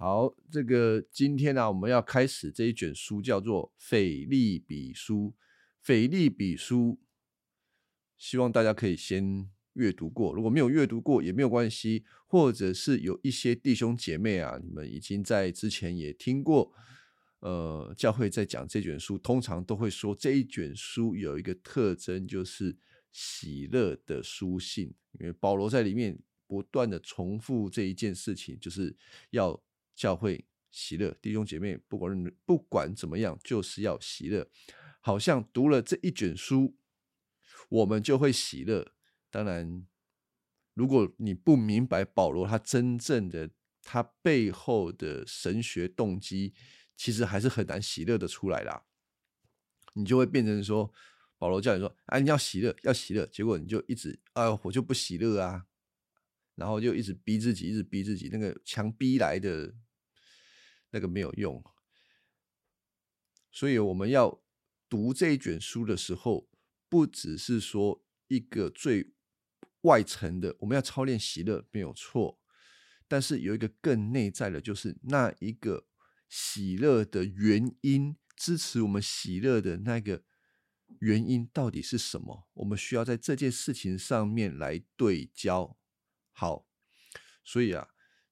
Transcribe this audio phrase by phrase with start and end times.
[0.00, 5.34] 好，这个今天呢，我们要开始这一卷书，叫做《腓利比书》。
[5.82, 6.98] 腓利比书，
[8.16, 10.34] 希望大家可以先阅读过。
[10.34, 16.72] 如果没有阅读过也没有关系，或者是有一些弟兄姐妹啊，你们已经在之前也听过，
[17.40, 22.74] 呃，教会在讲这卷书，通常都会说这一卷书有一个特征，就是
[23.12, 28.96] 喜乐的书信，因为保罗在里面不断的重复这一件事情，就是
[29.28, 29.62] 要。
[30.00, 34.48] 教会喜乐，弟兄姐妹，不管不管怎么样，就是要喜乐。
[35.02, 36.78] 好像读了这一卷书，
[37.68, 38.94] 我们就会喜乐。
[39.30, 39.86] 当然，
[40.72, 43.50] 如果你不明白保罗他真正的
[43.82, 46.54] 他背后的神学动机，
[46.96, 48.86] 其实还是很难喜乐的出来啦。
[49.92, 50.90] 你就会变成说，
[51.36, 55.66] 保罗叫你说：“哎，你要喜乐，要喜乐。”结果你就一直哎，我就不喜乐啊，
[56.54, 59.74] 然后就一直逼自己，一直逼自己，那个强逼来的。
[60.92, 61.62] 那个没有用，
[63.50, 64.42] 所以我们要
[64.88, 66.48] 读这一卷书的时候，
[66.88, 69.12] 不只是说一个最
[69.82, 72.40] 外层的，我们要操练喜乐没有错，
[73.06, 75.86] 但是有一个更内在的，就是那一个
[76.28, 80.24] 喜乐的原因，支持我们喜乐的那个
[80.98, 82.48] 原因到底是什么？
[82.54, 85.78] 我们需要在这件事情上面来对焦。
[86.32, 86.66] 好，
[87.44, 87.88] 所以啊。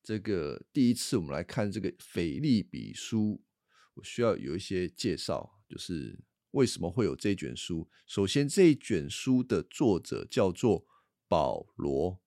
[0.08, 3.44] 这个第一次我们来看这个腓利比书，
[3.92, 6.18] 我需要有一些介绍，就是
[6.52, 7.90] 为什么会有这卷书。
[8.06, 10.86] 首先，这一卷书的作者叫做
[11.28, 12.22] 保罗，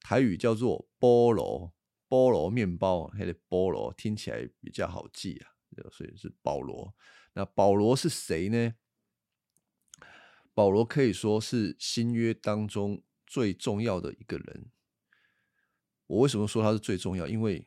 [0.00, 1.72] 台语叫做菠萝，
[2.08, 5.54] 菠萝面包，还得菠萝，听起来比较好记啊，
[5.92, 6.96] 所以是保罗。
[7.34, 8.74] 那保罗是谁呢？
[10.52, 14.72] 保罗可以说是新约当中最重要的一个人。
[16.06, 17.26] 我为什么说他是最重要？
[17.26, 17.66] 因为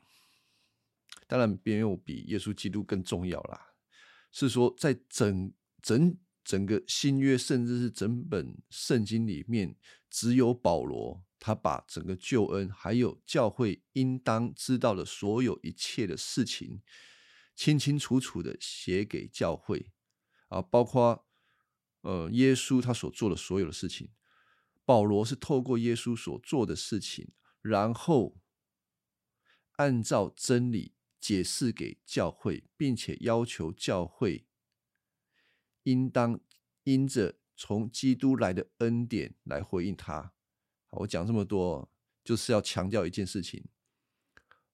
[1.28, 3.74] 当然别人有比耶稣基督更重要啦。
[4.32, 5.52] 是说在整
[5.82, 9.76] 整整个新约，甚至是整本圣经里面，
[10.10, 16.82] 只有保罗，他把整个救恩还有教会应当知道的所有一切的事情，
[17.56, 19.92] 清清楚楚的写给教会
[20.48, 21.28] 啊，包括
[22.02, 24.10] 呃耶稣他所做的所有的事情，
[24.86, 27.32] 保罗是透过耶稣所做的事情。
[27.62, 28.38] 然后
[29.74, 34.48] 按照真理解释给教会，并且要求教会
[35.84, 36.40] 应当
[36.84, 40.34] 因着从基督来的恩典来回应他。
[40.92, 41.92] 我讲这么多，
[42.24, 43.66] 就是要强调一件事情：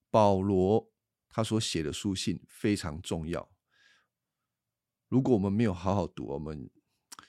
[0.10, 0.92] 保罗
[1.28, 3.52] 他所写的书信非常重要。
[5.08, 6.70] 如果我们没有好好读，我们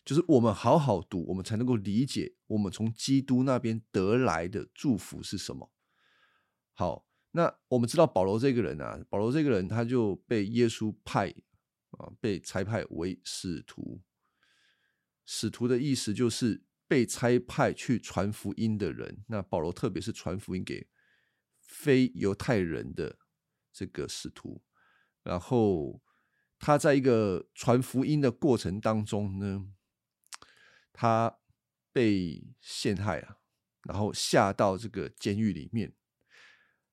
[0.04, 5.72] 就是我们好好读，我们才能够理解我们从基督那边得来的祝福是什么。
[6.72, 11.34] 好，那我们知道保罗这个人啊，保罗这个人他就被耶稣派
[11.90, 14.00] 啊，被差派为使徒。
[15.24, 19.24] 使徒的意思就是被差派去传福音的人。
[19.26, 20.86] 那保罗特别是传福音给
[21.60, 23.18] 非犹太人的
[23.72, 24.62] 这个使徒，
[25.24, 26.00] 然后
[26.60, 29.72] 他在一个传福音的过程当中呢。
[30.98, 31.38] 他
[31.92, 33.36] 被陷害啊，
[33.82, 35.92] 然后下到这个监狱里面，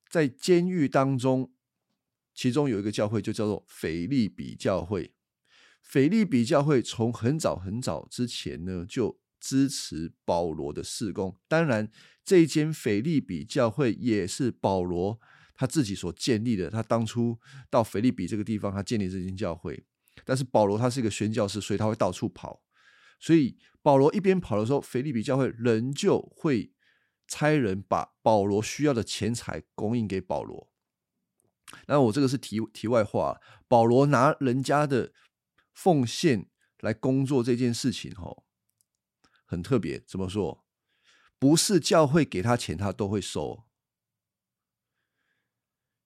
[0.09, 1.53] 在监狱当中，
[2.33, 5.13] 其中有一个教会就叫做腓利比教会。
[5.81, 11.39] 腓利比教会从很早很早之前呢，就支持保罗的事工。
[11.47, 11.89] 当然，
[12.25, 15.19] 这一间腓利比教会也是保罗
[15.53, 16.69] 他自己所建立的。
[16.69, 17.39] 他当初
[17.69, 19.85] 到腓利比这个地方，他建立这间教会。
[20.25, 22.61] 但是保罗他是一个宣教士，所以他会到处跑。
[23.23, 26.73] 所以保罗一边跑的时候，腓利比教会仍旧会
[27.25, 30.69] 差人把保罗需要的钱财供应给保罗。
[31.87, 33.39] 那我这个是题题外话，
[33.69, 35.13] 保罗拿人家的
[35.73, 38.43] 奉献来工作这件事情，哦，
[39.45, 40.01] 很特别。
[40.05, 40.65] 怎么说？
[41.39, 43.63] 不是教会给他钱，他都会收；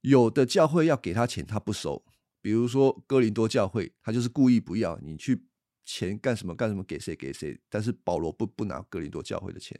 [0.01, 2.05] 有的教会要给他钱，他不收。
[2.41, 5.47] 比如说哥林多教会，他就是故意不要你去。
[5.87, 9.79] 钱干什么干什么给谁给谁，但是保罗不不拿格林多教会的钱，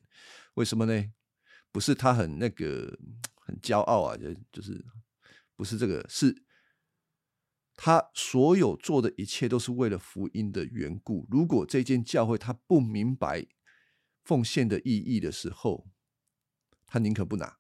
[0.53, 1.11] 为什么呢？
[1.69, 2.97] 不是他很那个
[3.35, 4.83] 很骄傲啊，就就是
[5.57, 6.43] 不是这个，是
[7.75, 11.27] 他所有做的一切都是为了福音的缘故。
[11.29, 13.45] 如果这间教会他不明白
[14.23, 15.89] 奉献的意义的时候，
[16.85, 17.57] 他宁可不拿。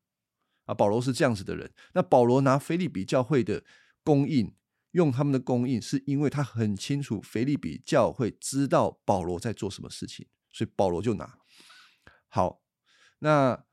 [0.63, 1.73] 啊，保罗是这样子的人。
[1.93, 3.65] 那保罗拿菲利比教会的
[4.03, 4.55] 供应。
[4.91, 11.37] 用他们的供应，是因为他很清楚腓利比教会知道保罗在做什么事情，所以保罗就拿。
[12.27, 12.63] 好，
[13.19, 13.65] 那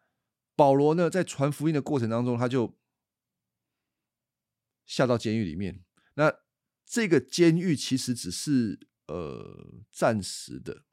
[0.55, 2.79] 保罗呢，在传福音的过程当中，他就
[4.87, 5.85] 下到监狱里面。
[6.15, 6.33] 那
[6.85, 10.85] 这个监狱其实只是呃暂时的，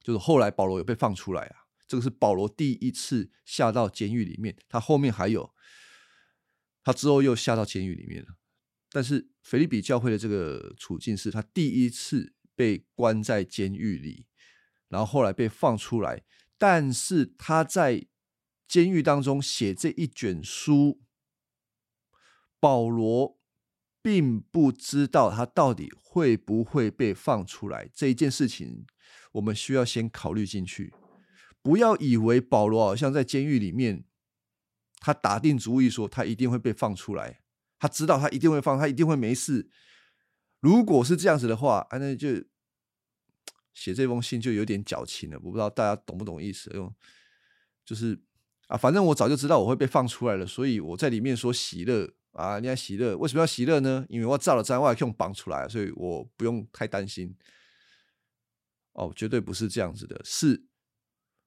[0.00, 1.66] 就是后来保罗有被放出来啊。
[1.86, 5.54] 这个是保罗第一次下到监狱里面，他后面还有，
[6.82, 8.38] 他之后又下到监狱里面了。
[8.94, 14.28] 但是腓利比教会的这个处境是他第一次被关在监狱里，
[14.88, 16.22] 然后后来被放出来，
[16.56, 18.06] 但是他在
[18.68, 21.00] 监狱当中写这一卷书，
[22.60, 23.40] 保罗
[24.00, 28.86] 并不知道他到底会不会被放出来这一件事情，
[29.32, 30.94] 我们需要先考虑进去。
[31.60, 34.04] 不要以为保罗好像在监狱里面，
[35.00, 37.40] 他打定主意说他一定会被放出来，
[37.84, 39.68] 他知道他一定会放，他一定会没事。
[40.60, 42.42] 如果是这样子的话，那就
[43.74, 45.36] 写这封信就有点矫情了。
[45.44, 46.70] 我不知道大家懂不懂意思？
[46.70, 46.90] 用
[47.84, 48.18] 就是
[48.68, 54.06] 啊，反正我早就知道我会被放出来了，所以我在里面说喜乐啊，你看喜乐，为什么要喜乐呢？
[54.08, 57.36] 因为我造了灾，我还用绑出来，所以我不用太担心。
[58.94, 60.64] 哦，绝对不是这样子的，是。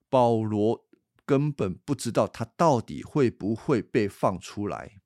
[0.08, 0.88] 保罗
[1.26, 5.02] 根本不知道他到底会不会被放出来，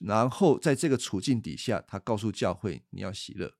[0.00, 3.54] 然后在这个处境底下，他告诉教会：“你要喜乐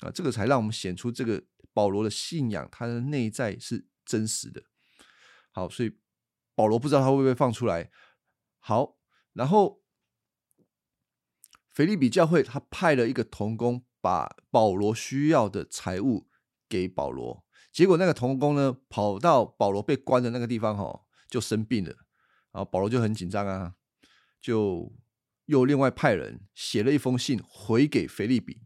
[0.00, 1.42] 啊！”这个才让我们显出这个
[1.72, 4.62] 保罗的信仰，他的内在是真实的。
[5.50, 5.98] 好，所以
[6.54, 7.90] 保罗不知道他会不会放出来。
[8.58, 8.98] 好，
[9.32, 9.82] 然后
[11.70, 16.28] 腓利比教会他派了一个童工，把保罗需要的财物
[16.68, 17.44] 给保罗。
[17.72, 21.90] 结果那个童工呢，跑到保罗被关的那个地方，哈，就生病了。
[22.52, 23.74] 然后保罗就很紧张啊，
[24.40, 24.90] 就
[25.46, 28.62] 又另外派人写了一封信回给腓利比，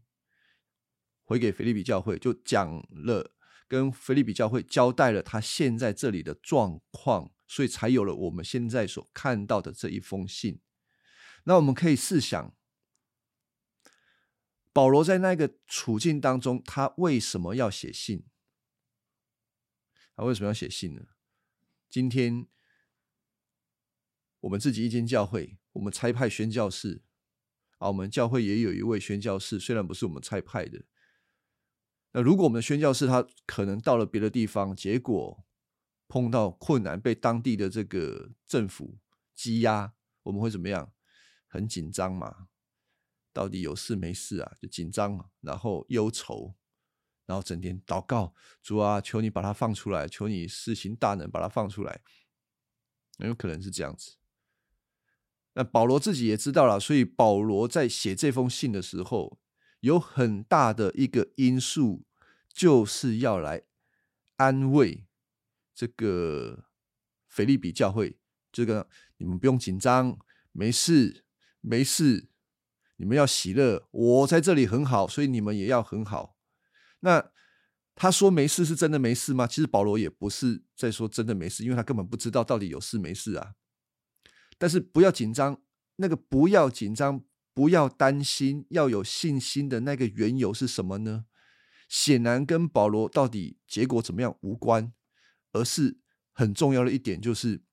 [1.23, 3.33] 回给腓利比教会，就讲了
[3.67, 10.59] 跟腓利比教会交代了他现在这里的状况，所以才有了我们现在所看到的这一封信。
[11.45, 12.55] 那我们可以试想，
[14.73, 18.25] 保罗在那个处境当中，他为什么要写信？
[20.15, 21.01] 他为什么要写信呢？
[21.89, 22.47] 今天
[24.41, 27.01] 我们自己一间教会，我们差派宣教士
[27.77, 30.83] 啊，我们教会也有一位宣教士，虽然不是我们差派的。
[32.13, 35.45] 那如果我们的宣教士他可能到了别的地方，结果
[36.07, 38.99] 碰到困难，被当地的这个政府
[39.35, 40.93] 羁押，我们会怎么样？
[41.47, 42.47] 很紧张嘛？
[43.33, 44.53] 到底有事没事啊？
[44.59, 46.55] 就紧张嘛，然后忧愁。
[47.25, 52.01] 然后整天祷告主啊，求你把他放出来，求你施行大能把他放出来，
[53.17, 54.17] 很有可能是这样子。
[55.53, 59.39] 那保罗自己也知道了，所以保罗在写这封信的时候，
[59.81, 62.05] 有很大的一个因素，
[62.53, 63.63] 就是要来
[64.37, 65.05] 安慰
[65.75, 66.65] 这个
[67.27, 68.17] 腓利比教会，
[68.51, 68.87] 这个
[69.17, 70.17] 你们不用紧张，
[70.51, 71.25] 没事
[71.59, 72.29] 没事，
[72.95, 76.37] 你们要喜乐，我在这里很好，所以你们也要很好。
[77.01, 77.31] 那
[77.93, 79.45] 他说没事是真的没事吗？
[79.45, 83.53] 其实保罗也不是在说真的没事，因为他根本不知道到底有事没事啊。
[84.61, 85.59] 但是不要紧张，
[85.95, 91.25] 那个不要紧张，不要担心，要有信心的那个缘由是什么呢？
[91.89, 94.93] 显然跟保罗到底结果怎么样无关，
[95.53, 95.97] 而是
[96.31, 97.63] 很重要的一点就是，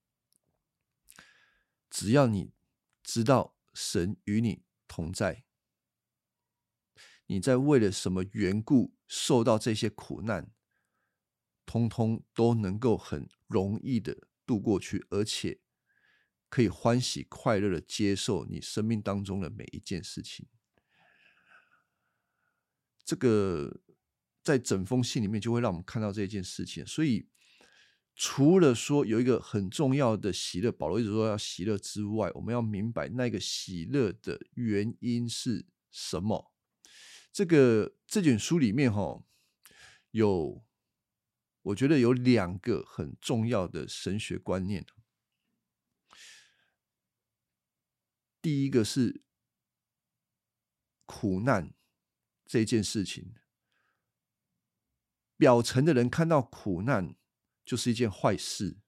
[1.91, 2.55] 只要你
[3.03, 5.45] 知道神与你同在。
[7.27, 10.51] 你在为了什么缘故受到这些苦难，
[11.67, 15.61] 通通都能够很容易的度过去，而且
[16.49, 20.47] 可以欢喜快乐的接受你生命当中的每一件事情。
[23.05, 23.81] 这个
[24.43, 26.87] 在整封信里面就会让我们看到这件事情。
[26.87, 27.29] 所以，
[28.15, 36.53] 除了说有一个很重要的喜乐，保罗一直说要喜乐之外，我们要明白那个喜乐的原因是什么。
[37.33, 39.23] 这个这卷书里面哈，
[40.11, 40.65] 有
[41.63, 44.85] 我觉得有两个很重要的神学观念。
[48.49, 49.21] 第一个是
[51.05, 51.75] 苦难
[52.47, 53.35] 这件事情，
[55.37, 57.15] 表层的人看到苦难
[57.63, 58.79] 就是一件坏事，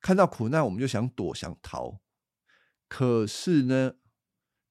[0.00, 2.00] 看到苦难我们就想躲想逃，
[2.88, 3.96] 可是呢？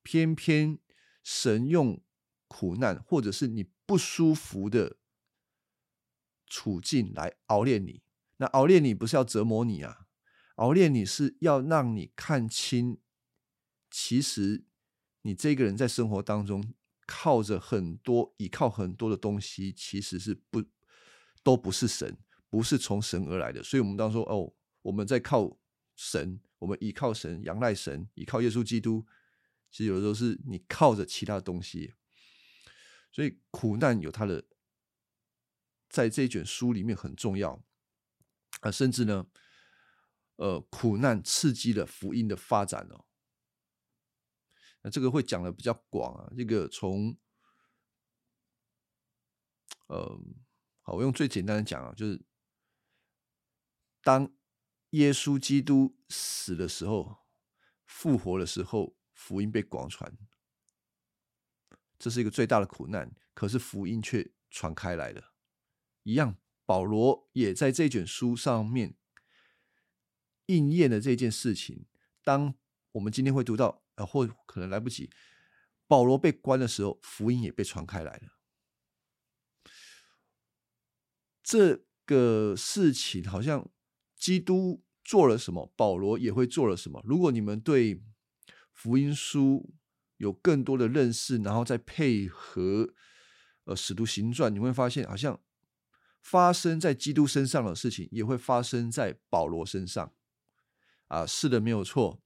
[0.02, 0.80] 偏偏
[1.22, 2.04] 神用
[2.48, 4.98] 苦难，或者是你不舒服的
[6.48, 8.02] 处境来熬炼你。
[8.38, 10.03] 那熬炼你不是要折磨你啊，
[10.56, 13.00] 熬炼你是要让你看清，
[13.90, 14.66] 其实
[15.22, 16.74] 你这个人在生活当中
[17.06, 20.64] 靠着很多、依靠很多的东西，其实是不
[21.42, 22.18] 都不是神，
[22.50, 23.62] 不是从神而来的。
[23.64, 25.58] 所以，我们当说哦，我们在靠
[25.96, 26.40] 神。
[26.60, 29.06] 我们依靠神、仰赖神、依靠耶稣基督，
[29.70, 31.94] 其实有的时候是你靠着其他东西。
[33.12, 34.46] 所以苦难有它的，
[35.90, 37.62] 在这一卷书里面很重要
[38.62, 39.28] 啊，甚至呢，
[40.36, 43.06] 呃，苦难刺激了福音的发展哦。
[44.82, 47.18] 那这个会讲的比较广啊，这个从，
[49.88, 50.20] 呃，
[50.82, 52.26] 好，我用最简单的讲啊，就是
[54.02, 54.36] 当
[54.90, 57.20] 耶稣基督死的时候，
[57.86, 60.18] 复活的时候，福音被广传。
[61.98, 65.34] 这是一个最大的苦难，可是福音却传开来了。
[66.02, 68.98] 一样，保罗也在这卷书上面
[70.48, 71.86] 应验了这件事情。
[72.24, 72.54] 当
[72.94, 75.10] 我们今天会读到，呃，或可能来不及，
[75.88, 78.40] 保罗被关的时候，福音也被传开来了。
[81.42, 83.70] 这个事情好像
[84.16, 87.02] 基督做了什么，保罗也会做了什么。
[87.06, 88.02] 如果你们对
[88.72, 89.74] 福音书，
[90.18, 92.94] 有更多的认识，然后再配合
[93.66, 95.42] 呃《使徒行传》，你会发现好像
[96.22, 100.14] 发生在基督身上的事情，也会发生在保罗身上。
[101.08, 102.22] 啊，是的，没有错。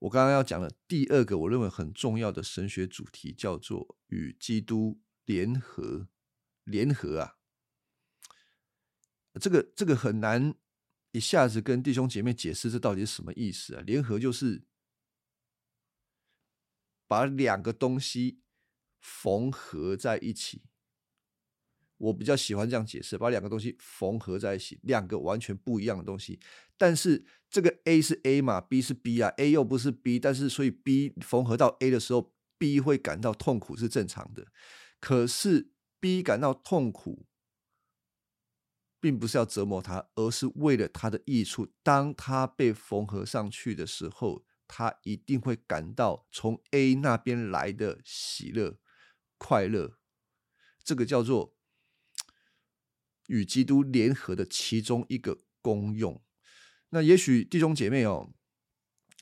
[0.00, 6.08] 我刚刚要讲的第二个，我认为很重要的神学主题，叫做与基督联合。
[6.64, 7.36] 联合啊，
[9.40, 10.54] 这个这个很难。
[11.12, 13.82] 一下子跟弟兄姐妹解释这到底是什么意思啊？
[13.82, 14.66] 联合就是
[17.06, 18.40] 把两个东西
[18.98, 20.64] 缝合在一起。
[21.96, 26.38] 我比较喜欢这样解释，把两个东西缝合在一起，两个完全不一样的东西。
[26.76, 34.46] 但是这个 A 是 A 嘛，B 是 B 啊，A 又不是 B，但是所以 B 缝合到 A 的时候，B 会感到痛苦是正常的。
[35.00, 35.70] 可是
[36.00, 37.26] B 感到痛苦。
[39.00, 41.70] 并不是要折磨他，而是为了他的益处。
[41.82, 48.78] 当他被缝合上去的时候，他一定会感到从 A 那边来的喜乐、
[49.36, 49.98] 快乐。
[50.82, 51.53] 这个叫做
[53.26, 56.22] 与基督联合的其中一个功用。
[56.90, 58.32] 那也许弟兄姐妹哦，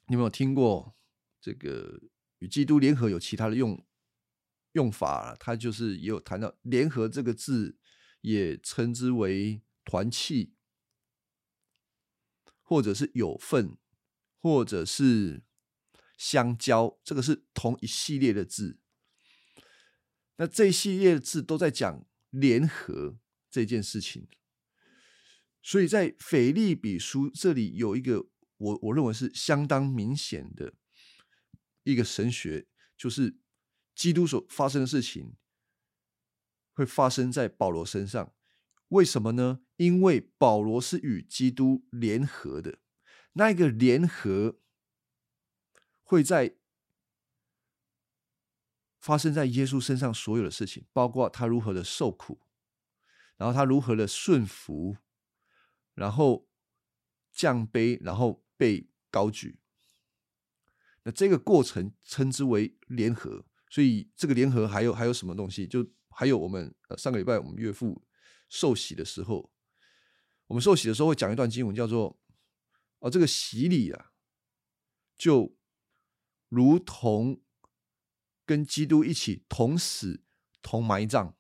[0.07, 0.95] 你有没有听过
[1.41, 2.01] 这个
[2.39, 3.85] 与基督联合有其他的用
[4.73, 5.37] 用法？
[5.39, 7.77] 他就是也有谈到“联合”这个字，
[8.21, 9.63] 也称之为。
[9.85, 10.55] 团契，
[12.61, 13.77] 或者是有份，
[14.39, 15.43] 或者是
[16.17, 18.79] 相交，这个是同一系列的字。
[20.37, 23.19] 那这一系列的字都在讲联合
[23.53, 24.27] 这件事情。
[25.63, 30.75] 所以在腓利比书这里有一个我我认为是相当明显的
[31.85, 32.67] 一个神学，
[32.97, 33.39] 就是
[33.95, 35.37] 基督所发生的事情
[36.73, 38.35] 会发生在保罗身上。
[38.89, 39.61] 为什么呢？
[39.77, 42.79] 因为保罗是与基督联合的，
[43.35, 44.59] 那一个联合
[46.03, 46.57] 会在
[49.01, 52.41] 发生在耶稣身上所有的事情，包括他如何的受苦，
[53.43, 54.97] 然后他如何的顺服，
[55.95, 56.49] 然后
[57.33, 59.59] 降卑，然后被高举。
[61.03, 63.45] 那这个过程称之为联合。
[63.69, 65.67] 所以这个联合还有还有什么东西？
[65.67, 68.07] 就还有我们呃上个礼拜我们岳父。
[68.49, 69.51] 受洗的时候，
[70.47, 72.21] 我们受洗的时候会讲一段经文，叫做
[73.01, 74.13] “哦，这个洗礼啊，
[75.17, 75.57] 就
[76.49, 77.43] 如同
[78.47, 80.23] 跟基督一起同死、
[80.63, 81.35] 同埋葬、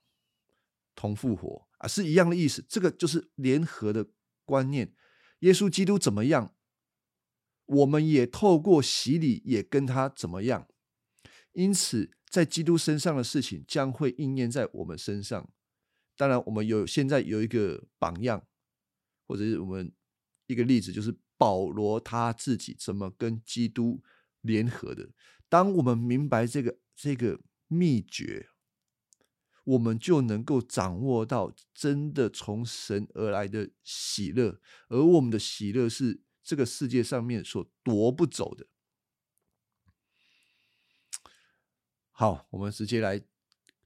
[0.96, 2.64] 同复活啊，是一样的意思。
[2.68, 4.06] 这个就是联合的
[4.44, 4.94] 观念。
[5.40, 6.54] 耶稣基督怎么样，
[7.66, 10.68] 我们也透过洗礼也跟他怎么样。
[11.52, 15.50] 因此，在基督身上的事情将会应验在我们身上。
[16.16, 18.46] 当然，我们有现在有一个榜样，
[19.26, 19.92] 或者是我们
[20.46, 24.00] 一个例子，就是保罗他自己怎么跟基督
[24.42, 25.10] 联合的。
[25.48, 28.48] 当我们明白这个这个秘诀，
[29.64, 38.66] 我们就能够掌握到真的从神而来的喜乐，而我们的喜乐是这个世界上面所夺不走的。
[42.10, 43.22] 好，我们直接来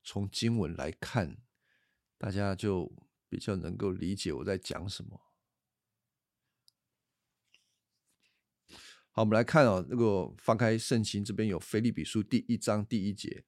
[0.02, 1.38] 从经文来看。
[2.18, 2.90] 大家就
[3.28, 5.20] 比较能够理解我在讲什么。
[9.10, 13.44] 好，我们来看啊，那个翻开圣经这边有腓利比书第一章第一节。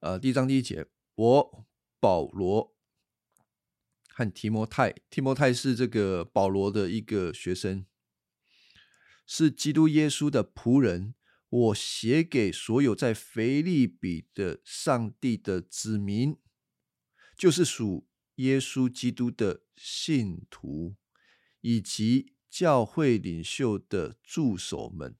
[0.00, 1.66] 呃，第一章第一节，我
[2.00, 2.76] 保罗
[4.08, 7.86] 和提摩太，提摩太是这个保罗的一个学生，
[9.26, 11.14] 是基督耶稣的仆人。
[11.48, 16.38] 我写给所有在腓利比的上帝的子民，
[17.36, 20.96] 就是属耶稣基督的信徒，
[21.60, 25.18] 以及教会领袖的助手们。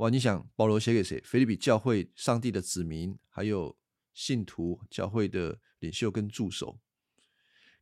[0.00, 1.20] 哇，你想保罗写给谁？
[1.20, 3.76] 菲利比教会、上帝的子民，还有
[4.14, 6.80] 信徒、教会的领袖跟助手，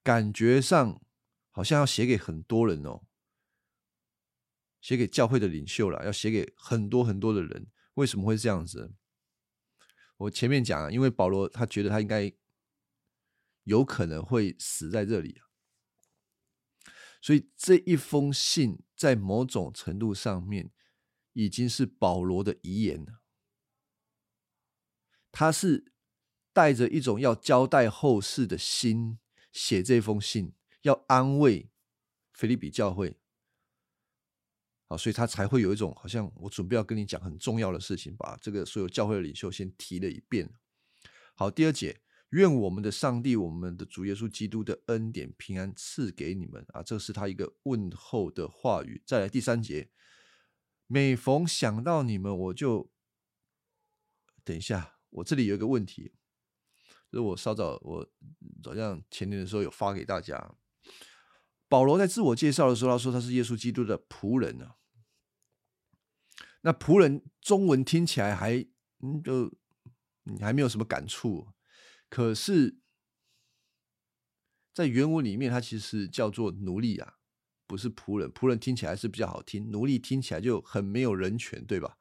[0.02, 1.00] 感觉上
[1.52, 3.02] 好像要写给很多人哦，
[4.80, 7.68] 写给教会的领袖了，要写给很多很多的人。
[7.94, 8.92] 为什么会这样子？
[10.16, 12.32] 我前面讲，因为保罗他觉得他应该
[13.62, 15.40] 有可能会死在这里，
[17.22, 20.72] 所以这一封信在某种程度上面。
[21.32, 23.20] 已经是保罗的遗言了。
[25.30, 25.92] 他是
[26.52, 29.18] 带着一种要交代后事的心
[29.52, 31.70] 写这封信，要安慰
[32.32, 33.16] 菲利比教会。
[34.86, 40.50] 好，所以他才会有一种好像我准备要跟你讲很重要的事情，把这个所有教会的领袖先提了一遍。
[41.34, 46.82] 好，第二节，愿我们的上帝，我们的主耶稣基督的恩典平安赐给你们啊！
[46.82, 49.02] 这是他一个问候的话语。
[49.06, 49.90] 再来第三节。
[50.88, 52.90] 每逢想到你们，我就
[54.42, 54.96] 等一下。
[55.10, 56.14] 我这里有一个问题，
[57.12, 58.10] 就是我稍早我
[58.64, 60.54] 好像前年的时候有发给大家。
[61.68, 64.76] 保罗在自我介绍的时候，他说他是耶稣基督的仆人呢。
[66.62, 68.66] 那仆人中文听起来还
[69.00, 69.54] 嗯，就
[70.24, 71.48] 你还没有什么感触。
[72.08, 72.78] 可是，
[74.72, 77.17] 在原文里面，它其实叫做奴隶啊。
[77.68, 81.98] 不是仆人，仆人听起来是比较好听，奴隶听起来就很没有人权，对吧？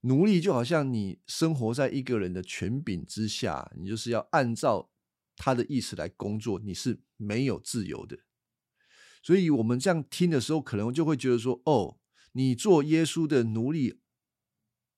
[0.00, 4.90] 奴隶就好像你生活在一个人的权柄之下，你就是要按照
[5.36, 8.18] 他的意思来工作，你是没有自由的。
[9.22, 12.00] 所以我们这样听的时候，可能就会觉得说：“哦，
[12.32, 14.00] 你做耶稣的奴隶，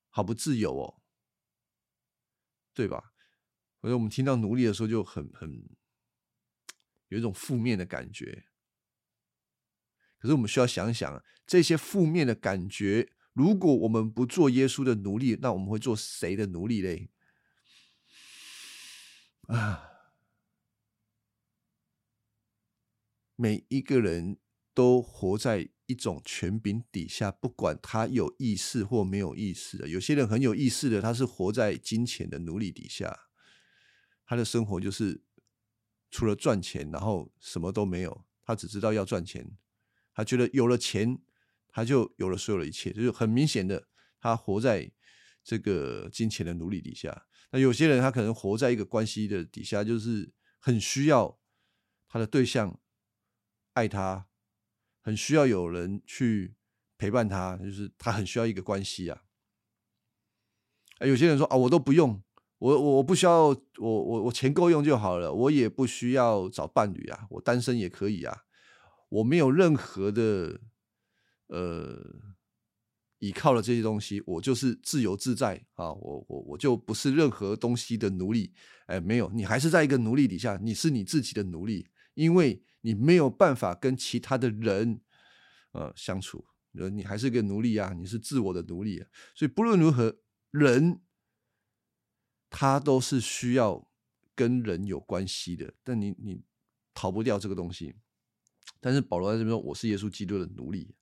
[0.09, 1.01] 好不自由哦，
[2.73, 3.13] 对吧？”
[3.81, 5.69] 所以我们听到奴隶的时候，就很很。
[7.15, 8.43] 有一种负面的感觉，
[10.19, 17.09] 可是我们需要想想，这些负面的感觉，如果我们不做耶稣的奴隶，那我们会做谁的奴隶嘞？
[19.47, 19.91] 啊！
[23.37, 24.37] 每一个人
[24.73, 29.87] 都活在一种权柄底下，不管他有意识或没有意识的。
[29.87, 33.29] 有些人很有意识的，他是活在金钱的奴隶底下，
[34.25, 35.23] 他的生活就是。
[36.15, 38.25] 除了赚钱，然后什么都没有。
[38.45, 39.45] 他只知道要赚钱，
[40.13, 41.19] 他觉得有了钱，
[41.67, 42.93] 他就有了所有的一切。
[42.93, 43.89] 就是很明显的，
[44.21, 44.89] 他活在
[45.43, 47.27] 这个金钱的奴隶底下。
[47.51, 51.37] 那有些人，他可能活在一个关系的底下，就是很需要
[52.07, 52.79] 他的对象
[53.73, 54.29] 爱他，
[55.01, 56.55] 很需要有人去
[56.97, 59.23] 陪伴他，就是他很需要一个关系啊。
[61.01, 62.23] 有些人说啊，我都不用。
[62.57, 68.43] 我我我不需要，我我我钱够用就好了，我也不需要找伴侣啊，我单身也可以啊，
[69.09, 70.61] 我没有任何的
[71.47, 71.99] 呃
[73.19, 78.53] 依靠了这些东西，我就是自由自在啊，我我我就不是任何东西的奴隶，
[78.87, 85.01] 哎，没有，你还是在一个奴隶底下，你是你自己的奴隶，因为你没有办法跟其他的人
[85.73, 89.03] 呃相处，你还是个奴隶啊，你是自我的奴隶，
[89.35, 90.15] 所以不论如何
[90.51, 91.01] 人。
[92.57, 93.85] 他都是需要
[94.33, 96.41] 跟人有关系的，但你你
[96.93, 97.95] 逃不掉这个东西。
[98.79, 100.95] 但是保罗在这边说：“我是耶稣基督的奴隶。”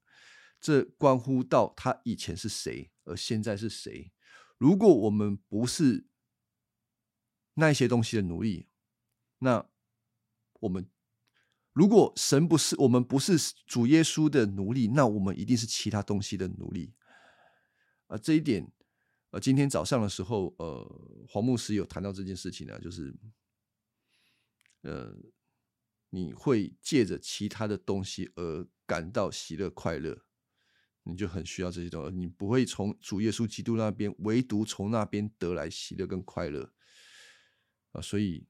[0.59, 4.11] 这关乎到他以前是谁，而现在是谁。
[4.57, 6.07] 如果我们不是
[7.53, 8.67] 那些东西的奴隶，
[9.37, 9.69] 那
[10.61, 10.89] 我们
[11.71, 13.37] 如果神不是我们不是
[13.67, 16.95] 主耶稣的奴隶，那我们一定是其他东西的奴隶。
[18.07, 18.71] 啊，这一点。
[19.33, 23.11] 呃，今天早上的时候，呃，黄牧师有谈到这件事情呢，就是，
[24.81, 25.11] 呃，
[26.11, 30.23] 你会借着其他的东西而感到喜乐快乐，
[31.01, 36.71] 你就很需要这些东西，你不会从主耶稣基督那边，唯独从那边得来喜乐跟快乐，
[37.93, 38.45] 啊，所以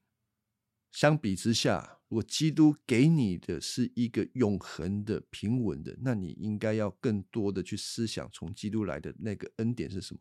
[0.92, 10.20] 相比之下，如果基督给你的是一个永恒的平稳的，那你应该要更多的去思想从基督来的那个恩典是什么。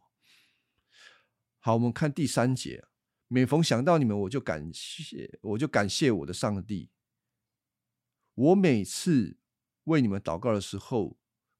[1.65, 2.83] 好，我们看第三节。
[3.29, 6.89] 每逢想到你们，我就感谢，我就感谢我的上帝。
[8.35, 9.37] 我每次
[9.85, 11.17] 为你们祷告的时候，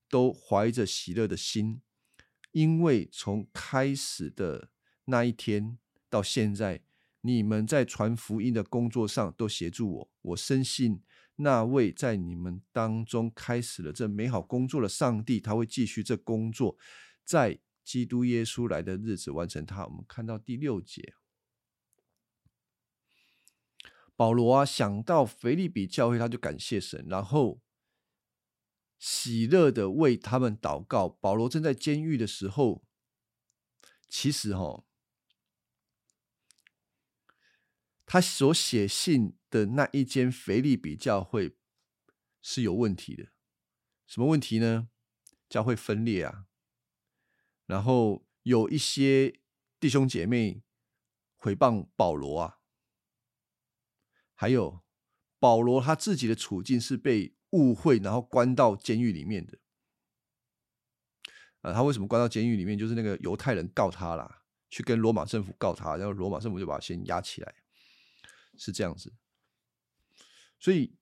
[0.10, 1.82] 都怀着喜乐的心，
[2.52, 4.72] 因为从开始的
[5.06, 5.78] 那一天
[6.10, 6.84] 到现在，
[7.22, 10.12] 你们在传福音的工作上都协助我。
[10.22, 11.02] 我深信
[11.38, 16.78] 那位在你们当中开始了这美好工作的上帝，他会继续这工作，
[17.24, 17.62] 在。
[17.84, 21.14] 基督耶稣来的日子完成他，我们看到第六节，
[24.16, 27.62] 保罗啊，想到腓利比教会，他就感谢神，然后
[28.98, 31.10] 喜乐的为他们祷告。
[31.10, 32.86] 保罗正在监狱的时候，
[34.08, 34.86] 其实哈，
[38.06, 41.58] 他所写信的那一间腓利比教会
[42.42, 43.34] 是有问题的。
[44.08, 44.90] 什么问题呢？
[45.50, 46.46] 教会分裂啊，
[47.66, 49.40] 然后有一些
[49.80, 50.64] 弟兄姐妹
[51.40, 52.60] 诽谤保罗啊。
[54.36, 54.84] 还有
[55.40, 59.60] 保罗他自己的处境是被误会，然后关到监狱里面的。
[61.62, 62.78] 啊，他为什么关到监狱里面？
[62.78, 67.56] 就是那个犹太人告他啦，去跟罗马政府告他，然后罗马政府就把他先压起来，
[68.58, 69.14] 是这样子。
[70.60, 70.98] 所以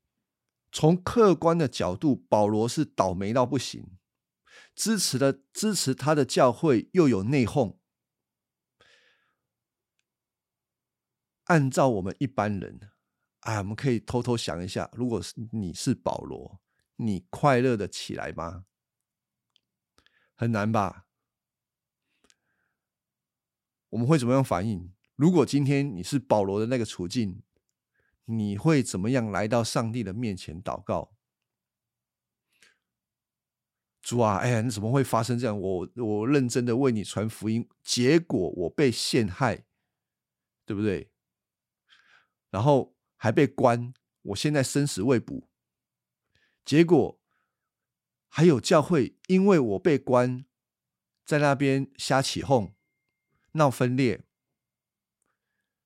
[0.71, 3.97] 从客观的角度，保罗是倒霉到不行，
[4.75, 7.77] 支持的支持他的教会又有内讧。
[11.45, 12.91] 按照我们一般人。
[13.41, 16.61] 啊，我们可以偷偷想一下，如果是你是保罗，
[16.97, 18.65] 你快乐的起来吗？
[20.35, 21.07] 很难吧？
[23.89, 24.93] 我们会怎么样反应？
[25.15, 27.41] 如果今天你是保罗的那个处境，
[28.25, 31.15] 你会怎么样来到上帝的面前祷告？
[34.01, 35.59] 主啊，哎呀，你怎么会发生这样？
[35.59, 39.65] 我我认真的为你传福音，结果我被陷害，
[40.65, 41.11] 对不对？
[42.49, 42.95] 然后。
[43.23, 45.47] 还被关，我现在生死未卜。
[46.65, 47.21] 结果
[48.27, 50.43] 还有教会，因为我被关，
[51.23, 52.73] 在那边瞎起哄，
[53.51, 54.23] 闹分裂。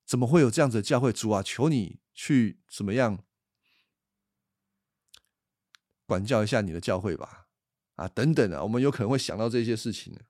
[0.06, 1.12] 怎么会有这样子的教会？
[1.12, 3.26] 主啊，求你去怎么样
[6.06, 7.45] 管教一下你的教会吧！
[7.96, 10.22] 啊，等等啊，我们有可能会想到这些事情呢。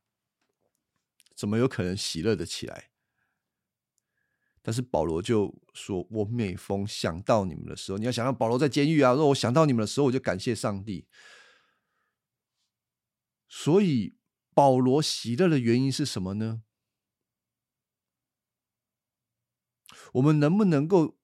[1.36, 2.92] 怎么有可能喜乐的起来？
[4.62, 9.14] 但是保罗就说：“我每逢想到你们的时候，你要想到保罗在监狱啊。
[9.14, 11.08] 说我想到你们的时候，我就感谢上帝。
[13.48, 14.18] 所以
[14.56, 16.64] 保罗喜乐的原因是什么呢？
[20.14, 21.18] 我们能不能够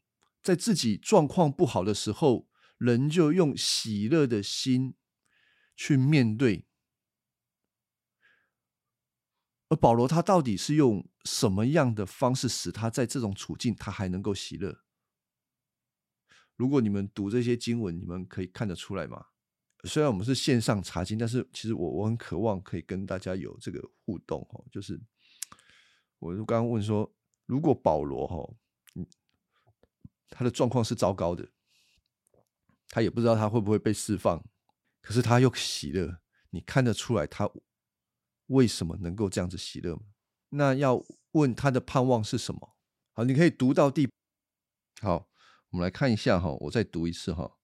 [0.44, 4.94] 在自己状况不好的时候，仍旧用喜乐的心
[5.82, 6.68] 去面对？
[9.70, 14.82] 而保罗他到底是用？”什么样的方式使他在这种处境他还能够喜乐？
[16.56, 19.28] 如果你们读这些经文，你们可以看得出来吗？
[19.84, 24.66] 虽然我们是线上查经，但是其实我我很渴望可以跟大家有这个互动哦。
[24.72, 25.00] 就是
[26.18, 27.14] 我刚刚问说，
[27.46, 29.06] 如果保罗哈，
[30.30, 31.48] 他的状况是糟糕的，
[32.88, 34.44] 他也不知道他会不会被释放，
[35.02, 37.50] 可是他又喜乐，你看得出来他
[38.48, 40.04] 为什么能够这样子喜乐吗？
[40.50, 42.76] 那要问他的盼望是什么？
[43.14, 44.10] 好，你可以读到第。
[45.02, 45.30] 好，
[45.70, 47.58] 我们来看一下哈，我再读一次哈。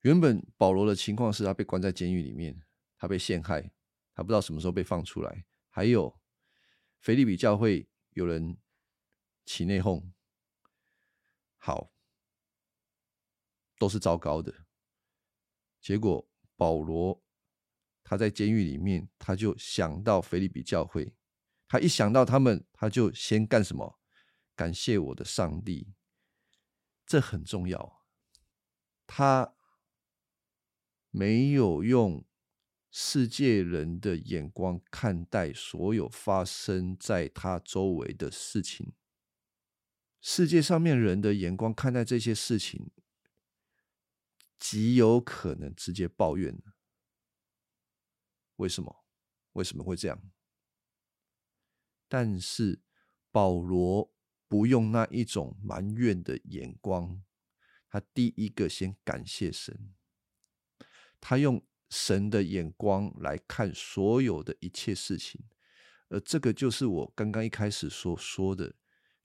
[0.00, 2.62] 原本保罗的情况是他被关在监狱里面，
[2.96, 3.70] 他被陷害，
[4.14, 5.44] 他不知道什么时候被放出来。
[5.68, 6.18] 还有，
[7.00, 8.56] 腓利比教会有人
[9.44, 10.10] 起内讧，
[11.56, 11.92] 好，
[13.78, 14.66] 都是糟糕的。
[15.88, 17.24] 结果保罗
[18.04, 21.14] 他在监狱里面，他就想到腓利比教会。
[21.66, 23.98] 他一想到他们，他就先干什么？
[24.54, 25.94] 感谢我的上帝，
[27.06, 28.02] 这很重要。
[29.06, 29.54] 他
[31.10, 32.22] 没有用
[32.90, 38.92] 世界人的眼光看待所有发生在他周围的事情。
[40.20, 42.90] 世界上面人的眼光看待这些事情，
[44.58, 46.60] 极有可能直接抱怨。
[48.56, 49.04] 为什么？
[49.52, 50.30] 为什么会这样？
[52.08, 52.82] 但是
[53.30, 54.12] 保罗
[54.48, 57.22] 不用那一种埋怨的眼光，
[57.88, 59.94] 他第一个先感谢神，
[61.20, 65.44] 他用神的眼光来看所有的一切事情，
[66.08, 68.74] 而这个就是我刚刚一开始所说的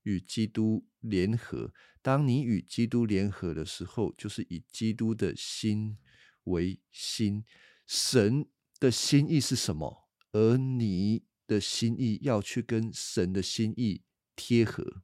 [0.03, 1.73] 与基督联合。
[2.01, 5.97] 当你与基督联合的时候，就是以基督的心
[6.45, 7.43] 为心，
[7.85, 8.45] 神
[8.79, 10.07] 的心意是什么？
[10.31, 11.25] 而你。
[11.45, 14.01] 的心意要去跟神的心意
[14.33, 15.03] 贴合，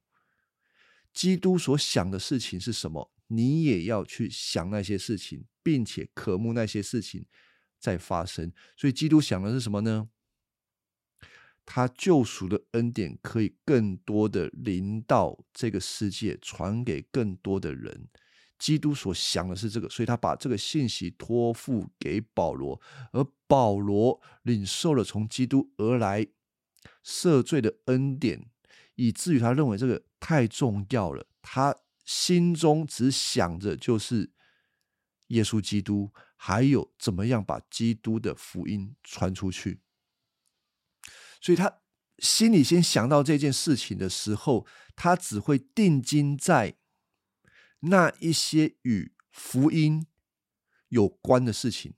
[1.12, 7.26] 基督所想的事情是什么，你也要去想那些事情，并且渴慕那些事情
[7.78, 8.50] 在发生。
[8.74, 10.08] 所以，基督想的是什么呢？
[11.72, 18.08] 他救赎的恩典可以更多的临到这个世界，传给更多的人。
[18.58, 22.80] 基督所想的是这个，所以他把这个信息托付给保罗，
[23.12, 26.26] 而保罗领受了从基督而来
[27.04, 28.44] 赦罪的恩典，
[28.96, 31.24] 以至于他认为这个太重要了。
[31.40, 34.32] 他心中只想着就是
[35.28, 39.78] 耶稣基督，还有怎么样把基督的福音传出去。
[41.40, 41.80] 所以他
[42.18, 46.76] 心里先想到这件事情的时候，他只会定睛在
[47.80, 50.06] 那一些与福音
[50.88, 51.94] 有关的事情，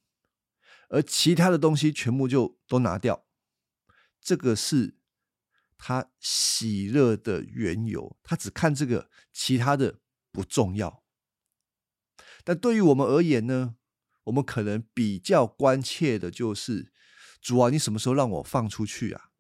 [0.89, 3.27] 而其他的东西全部就都拿掉。
[4.21, 4.99] 这个是
[5.77, 8.17] 他喜乐的缘由。
[8.23, 9.99] 他只看这个，其他的
[10.31, 11.03] 不重要。
[12.45, 13.75] 但对于我们而言呢，
[14.25, 16.93] 我们可能比较关切的就是：
[17.41, 19.31] 主啊，你什么时候让我放出去啊？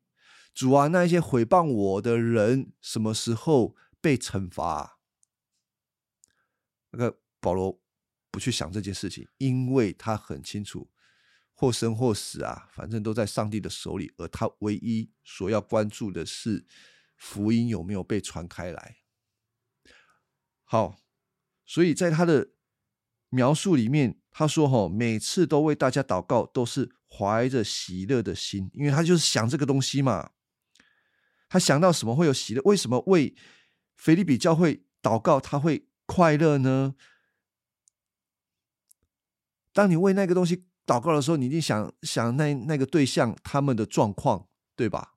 [0.55, 4.99] 主啊，那一些毁谤我的人什么时候被惩罚？
[6.91, 7.81] 那个保罗
[8.31, 10.91] 不去想这件事情，因为他很清楚，
[11.55, 14.13] 或生或死啊，反正都在上帝的手里。
[14.19, 16.67] 而他唯一所要关注的是
[17.17, 18.99] 福音有没有被传开来。
[20.65, 21.01] 好，
[21.65, 22.51] 所以在他的
[23.31, 30.33] 描述里面，他说：“哈，每次都为大家祷告，都是怀着喜乐的心，因为他就是想这个东西嘛。”
[31.53, 32.63] 他想到什么会有喜乐？
[32.65, 33.35] 为什么为
[33.95, 36.95] 菲利比教会祷告他会快乐呢？
[39.75, 45.17] 当你为那个东西祷告的时候，你一定想想那那个对象他们的状况，对吧？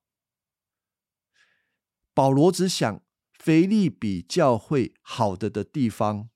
[2.13, 6.27] 保罗只想菲利比教会好的的地方，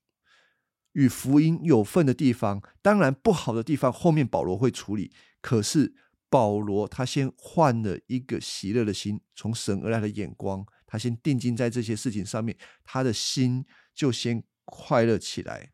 [0.92, 5.12] 与福音有份的地方，当然不好的地方后面保罗会处理。
[5.42, 5.94] 可是。
[6.30, 15.72] 保罗他先换了一个喜乐的心，从神而来的眼光，他先定睛在这些事情上面，他的心就先快乐起来。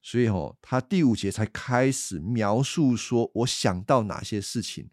[0.00, 4.90] 所以哦，他第五节才开始描述说，我想到哪些事情，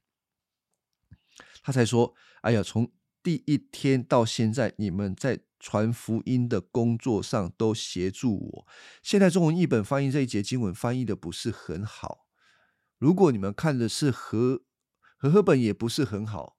[1.61, 8.67] 他才说：“哎呀，从第一天到现在，你们在传福音的工作上都协助我。”
[9.03, 12.25] 现在中文译本翻译这一节经文翻译的不是很好，
[12.97, 14.63] 如果你们看的是和。
[15.23, 16.57] 和合本也不是很好，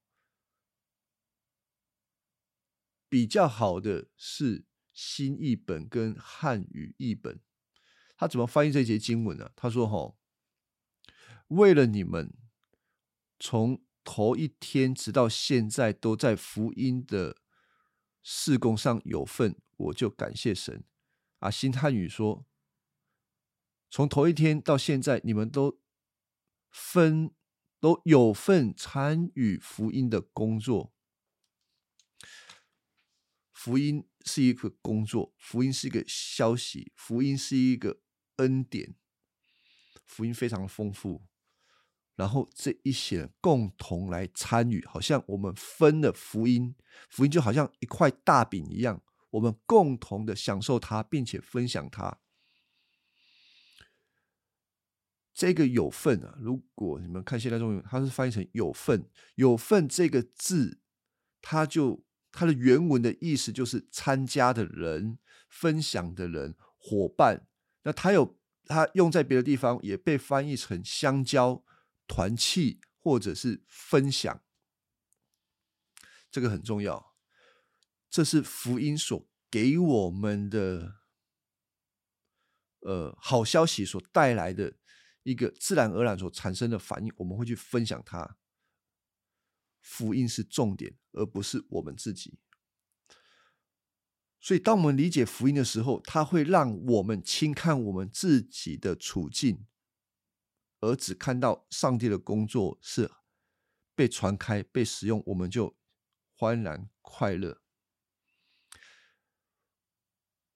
[3.07, 7.39] 比较好的是新译本跟汉语译本。
[8.17, 9.51] 他怎么翻译这节经文呢？
[9.55, 10.17] 他说：“哈，
[11.49, 12.33] 为了你们，
[13.37, 17.37] 从头一天直到现在都在福音的
[18.23, 20.83] 事工上有份，我就感谢神。”
[21.37, 22.47] 啊，新汉语说
[23.91, 25.79] ：“从头一天到现在，你们都
[26.71, 27.31] 分。”
[27.85, 30.91] 都有份参与福音的工作。
[33.53, 37.99] 福音是一个工作，福音是一个消息，福音是一个
[38.37, 38.95] 恩典，
[40.03, 41.27] 福音非常丰富。
[42.15, 46.75] 然后这一些人共同来参与，好像我们分了福音，
[47.11, 52.19] 福音就好像一块大饼一样，我们共同的享受它，并且分享它。
[55.35, 59.05] 这个有份啊，如果你们看现代中文，它是翻译成有份。
[59.35, 60.79] 有份这个字，
[61.41, 65.19] 它就它的原文的意思就是参加的人、
[65.49, 67.49] 分享的人、伙伴。
[67.83, 71.65] 那它有它用在别的地方，也被翻译成相交、
[72.07, 74.41] 团契或者是分享。
[76.31, 77.13] 这个很重要，
[78.09, 80.95] 这是福音所给我们的
[82.79, 84.75] 呃好消息所带来的。
[85.25, 88.37] 一个自然而然所产生的反应，我们会去分享它。
[89.81, 92.37] 福音是重点，而不是我们自己。
[94.39, 99.65] 所以，当我们理解福音的时候，它会让我们轻看我们自己的处境，
[100.81, 103.09] 而只看到上帝的工作是
[103.95, 105.75] 被传开、被使用，我们就
[106.35, 107.64] 欢然快乐。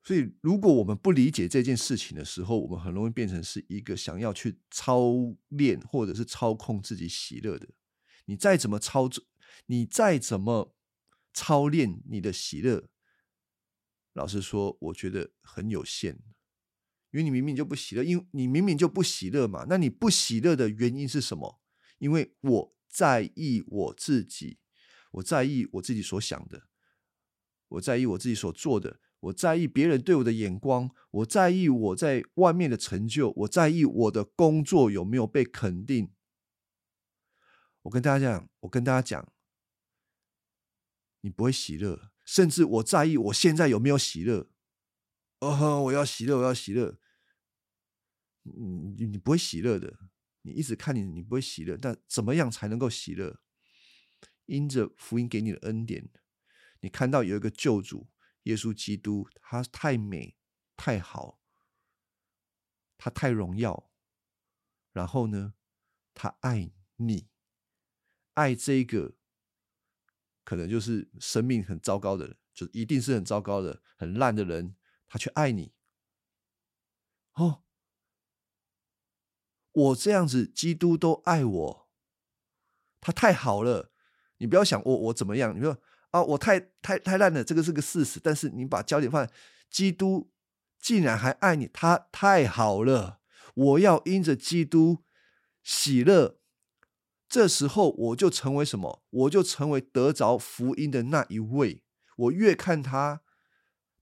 [0.09, 5.03] 所以，如果我们不理解这件事情的时候，我们很容易变成是一个想要去操
[5.49, 7.69] 练或者是操控自己喜乐的。
[8.25, 9.23] 你再怎么操作，
[9.67, 10.75] 你再怎么
[11.31, 12.89] 操练你的喜乐，
[14.13, 16.19] 老实说，我觉得很有限。
[17.11, 19.67] 因为你明明就不喜乐，因为你明明就不喜乐嘛。
[19.69, 21.61] 那你不喜乐的原因是什么？
[21.99, 24.57] 因为我在意我自己，
[25.11, 26.63] 我在意我自己所想的，
[27.67, 28.99] 我在意我自己所做的。
[29.19, 36.13] 我在意别人对我的眼光，我在意我在外面的成就，我在意我的工作有没有被肯定。
[37.81, 39.33] 我跟大家讲，我跟大家讲，
[41.21, 44.49] 你不会喜乐，甚至我在意我现在有没有喜乐。
[45.39, 46.97] 哦，我要喜乐，我要喜乐。
[48.43, 49.99] 你你不会喜乐的，
[50.43, 51.77] 你一直看你，你不会喜乐。
[51.77, 53.39] 但怎么样才能够喜乐？
[54.45, 56.09] 因着福音给你的恩典，
[56.79, 58.07] 你看到有一个救主。
[58.43, 60.35] 耶稣基督，他太美，
[60.75, 61.39] 太好，
[62.97, 63.91] 他太荣耀，
[64.91, 65.53] 然后呢，
[66.13, 67.29] 他爱你，
[68.33, 69.15] 爱这个
[70.43, 74.75] 可能就是生命很糟糕的人，就一定是很糟糕的、很烂的人，
[75.05, 75.73] 他却爱你。
[77.33, 77.63] 哦，
[79.71, 81.89] 我这样子，基督都爱我，
[82.99, 83.93] 他太好了。
[84.37, 88.19] 你不要想我我怎么样，你说啊，我太太太烂了，这个是个事实。
[88.21, 89.31] 但是你把焦点放在
[89.69, 90.31] 基督，
[90.79, 93.19] 竟然还爱你，他太好了。
[93.53, 95.03] 我要因着基督
[95.61, 96.39] 喜乐，
[97.27, 99.03] 这时候我就成为什么？
[99.09, 101.83] 我就成为得着福音的那一位。
[102.15, 103.21] 我越看他，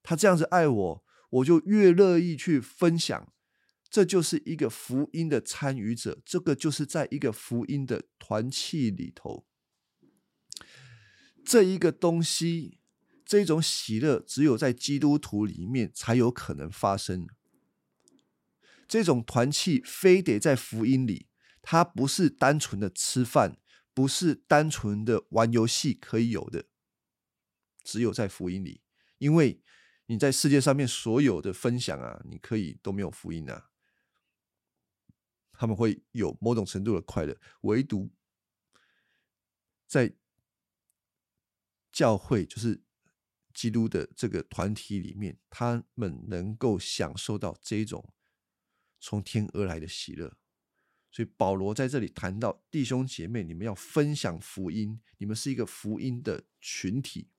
[0.04, 3.34] 他这样子爱我，我就越乐意去分享。
[3.90, 9.47] 这就是一个福音的参与者，这个就是在一个福音的团契里头。
[11.48, 12.82] 这一个东西，
[13.26, 17.26] 这种喜乐，只有在基督徒里面才有可能发生。
[18.86, 21.30] 这种团契非得在福音里，
[21.62, 23.58] 它不是单纯的吃饭，
[23.94, 26.66] 不是单纯的玩游戏可以有的，
[27.82, 28.82] 只有在福音里。
[29.18, 29.64] 因为
[30.08, 33.70] 你在世界上面所有的分享啊，你可以都没有福音啊，
[35.54, 38.12] 他们会有某种程度的快乐，唯独
[39.88, 40.14] 在。
[41.98, 42.84] 教会就是
[43.56, 48.14] 基督的这个团体里面，他们能够享受到这种
[49.00, 50.38] 从天而来的喜乐。
[51.12, 57.30] 所以保罗在这里谈到弟兄姐妹，你们要分享福音，你们是一个福音的群体。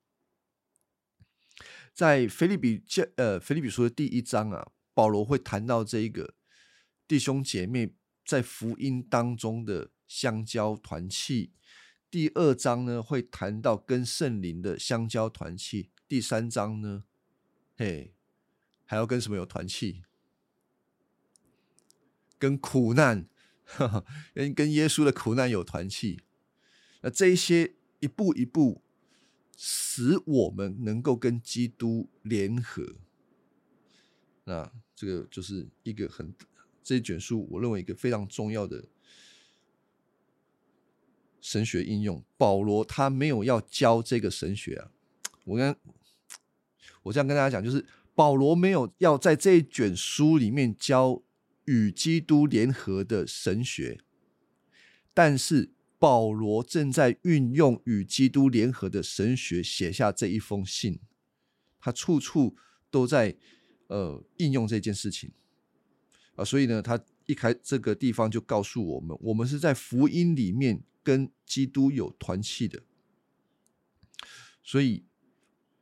[1.94, 6.35] 在腓利比教呃腓利比书的第一章啊，保罗会谈到这一个
[7.07, 7.94] 弟兄姐妹
[8.25, 11.53] 在福音当中的相交团契。
[12.11, 17.05] 第二章呢会谈到跟圣灵的相交团契，第三章呢，
[17.77, 18.14] 嘿，
[18.87, 20.03] 还要跟什么有团契？
[22.38, 23.29] 跟苦难，
[24.33, 26.21] 跟跟耶稣的苦难有团契。
[27.03, 28.83] 那这一些一步一步
[29.57, 32.97] 使我们能够跟基督联合。
[34.44, 36.35] 那这个就是一个很
[36.83, 38.87] 这一卷书，我认为一个非常重要的。
[41.48, 44.90] 神学应用，保罗他没有要教这个神学啊。
[45.46, 45.74] 我跟，
[47.04, 51.22] 我这样跟大家讲，就是保罗没有要在这一卷书里面教
[51.64, 53.98] 与基督联合的神学，
[55.14, 61.00] 但是保罗正在运用与基督联合的神学写下这一封信，
[61.80, 62.54] 他处处
[62.90, 63.34] 都在
[63.87, 65.30] 呃应用这件事情
[66.34, 66.44] 啊。
[66.44, 70.82] 所以呢，他一开这个地方就告诉我们，我们是在福音里面。
[71.09, 72.83] 跟基督有团契的，
[74.62, 75.07] 所以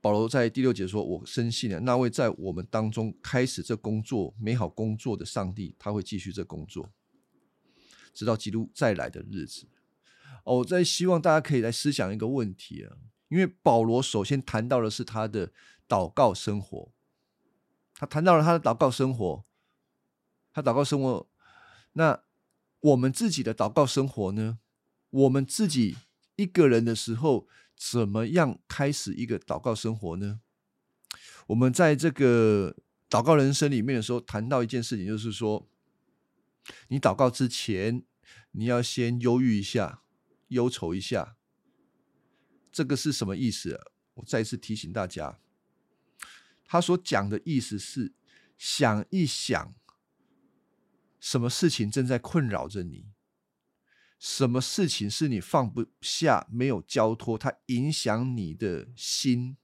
[0.00, 6.92] 保罗在第六节说：“我深信了那位在我们当中开始这工作美好工作的上帝，他会继续这工作，
[8.14, 9.66] 直到基督再来的日子。”
[10.46, 15.52] 哦，我在希望大家可以来思想一个问题啊，因为保罗首先谈到的是他的
[15.88, 16.92] 祷告生活，
[17.94, 19.44] 他谈到了他的祷告生活，
[20.52, 21.28] 他祷告生活，
[21.94, 22.22] 那
[22.78, 24.60] 我们自己的祷告生活呢？
[25.10, 25.96] 我们自己
[26.36, 30.40] 一个人的时候，怎么样开始一个祷告生活呢？
[31.46, 32.76] 我们在这个
[33.08, 35.68] 祷告人生里面的时候，谈到一件事情，就是说，
[36.88, 38.04] 你祷告之前，
[38.50, 40.02] 你要先忧郁一下，
[40.48, 41.36] 忧愁一下。
[42.72, 43.80] 这个是什么意思？
[44.14, 45.38] 我再次提醒大家，
[46.64, 48.12] 他所讲的意思是，
[48.58, 49.74] 想一想，
[51.20, 53.06] 什么事情正在困扰着你。
[54.18, 59.58] 什么事情是你放不下、没有交托，它影响你的心？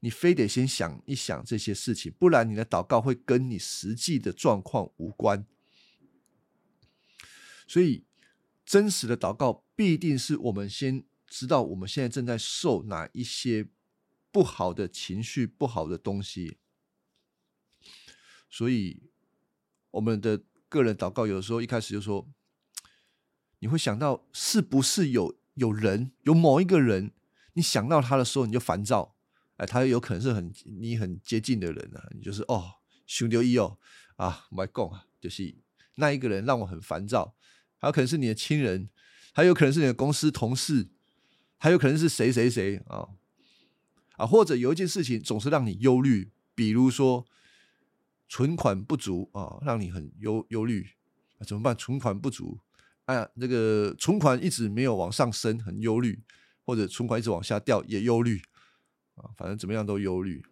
[0.00, 5.46] 你非得先想一想这些事情，不然你的祷告会跟你实际的状况无关。
[7.68, 8.06] 所以，
[8.64, 13.68] 真实的祷告必定是我们先知道我们现在正在受哪一些
[14.30, 16.56] 不好的情绪、不好的东西。
[18.48, 19.02] 所以，
[19.90, 22.26] 我们的个人祷告有的时候一开始就说。
[23.62, 27.12] 你会想到是不是有有人有某一个人，
[27.52, 29.14] 你想到他的时候你就烦躁，
[29.56, 32.72] 哎，他有可能是很你很接近的人啊，你就是哦，
[33.06, 33.78] 熊牛一哦
[34.16, 35.54] 啊，my god，就是
[35.94, 37.36] 那一个人让我很烦躁，
[37.78, 38.88] 还有可能是你的亲人，
[39.32, 40.88] 还有可能是你的公司同事，
[41.56, 43.10] 还有可能是谁谁谁啊
[44.16, 47.24] 啊，或者有一件事情总是让你忧虑，比如说
[48.28, 50.88] 存款不足啊，让你很忧忧虑，
[51.46, 51.76] 怎么办？
[51.76, 52.58] 存款不足。
[53.06, 56.22] 哎呀，那个存款一直没有往上升，很忧虑；
[56.64, 58.40] 或者存款一直往下掉，也忧虑。
[59.16, 60.44] 啊，反正怎么样都忧虑。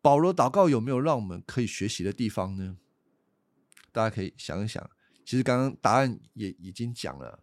[0.00, 2.76] 保罗祷告有没有让我们可以学习的地方呢？
[3.90, 4.90] 大家可以想一想。
[5.24, 7.42] 其实刚刚答案也已经讲了，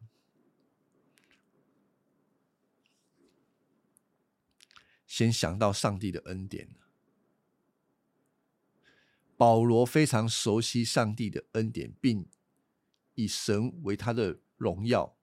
[5.08, 6.70] 先想到上帝的恩典。
[9.36, 12.28] 保罗非常熟悉上帝的恩典，并
[13.16, 15.16] 以神为他的荣耀。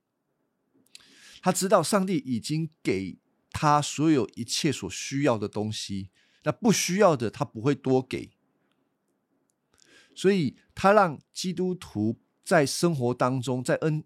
[1.41, 3.18] 他知道上帝已经给
[3.51, 6.11] 他所有一切所需要的东西，
[6.43, 8.30] 那不需要的他不会多给。
[10.14, 14.05] 所以他让基督徒在生活当中，在恩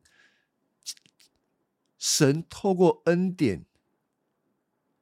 [1.97, 3.65] 神透过恩典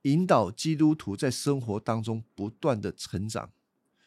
[0.03, 3.53] 引导基督徒在生活当中不断的成长。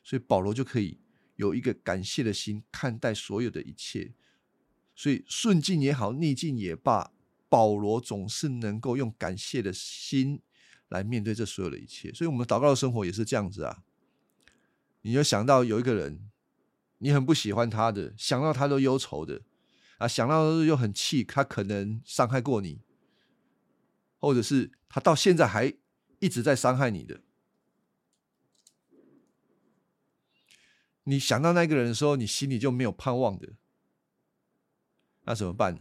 [0.01, 0.99] 所以保罗就可以
[1.35, 4.13] 有一个感谢的心看待所有的一切，
[4.95, 7.11] 所以顺境也好，逆境也罢，
[7.49, 10.41] 保罗总是能够用感谢的心
[10.89, 12.11] 来面对这所有的一切。
[12.13, 13.83] 所以，我们祷告的生活也是这样子啊。
[15.01, 16.29] 你就想到有一个人，
[16.99, 19.41] 你很不喜欢他的，想到他都忧愁的
[19.97, 22.81] 啊，想到又很气，他可能伤害过你，
[24.19, 25.73] 或者是他到现在还
[26.19, 27.21] 一直在伤害你的。
[31.03, 33.49] 你想到那个人的时候，你心里就没有盼望的，
[35.25, 35.79] 那怎么办？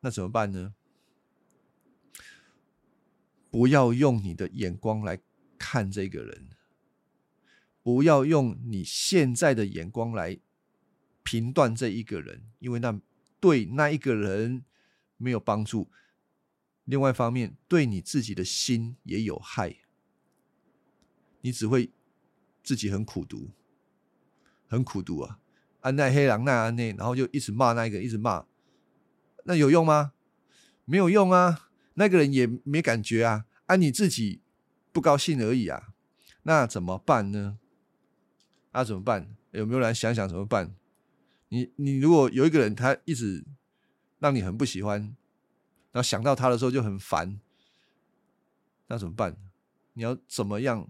[0.00, 0.74] 那怎么办呢？
[3.50, 5.20] 不要用你的眼光来
[5.58, 6.50] 看这个人，
[7.82, 10.38] 不要用你现在的眼光来
[11.24, 13.00] 评断这一个人，因为那
[13.40, 14.64] 对那一个人
[15.16, 15.90] 没有帮助。
[16.84, 19.80] 另外一方面，对你自己的心也有害。
[21.40, 21.90] 你只会
[22.62, 23.50] 自己很苦读，
[24.68, 25.39] 很苦读啊！
[25.80, 28.44] 安奈黑狼奈安内，然后就一直骂那一个，一直骂，
[29.44, 30.12] 那有用吗？
[30.84, 31.68] 没有用啊！
[31.94, 34.40] 那个人也没感觉啊，啊，你自己
[34.92, 35.94] 不高兴而已啊！
[36.42, 37.58] 那怎么办呢？
[38.72, 39.34] 那怎么办？
[39.52, 40.74] 有没有人想想怎么办？
[41.48, 43.44] 你你如果有一个人，他一直
[44.18, 45.00] 让你很不喜欢，
[45.92, 47.40] 然后想到他的时候就很烦，
[48.88, 49.36] 那怎么办？
[49.94, 50.88] 你要怎么样？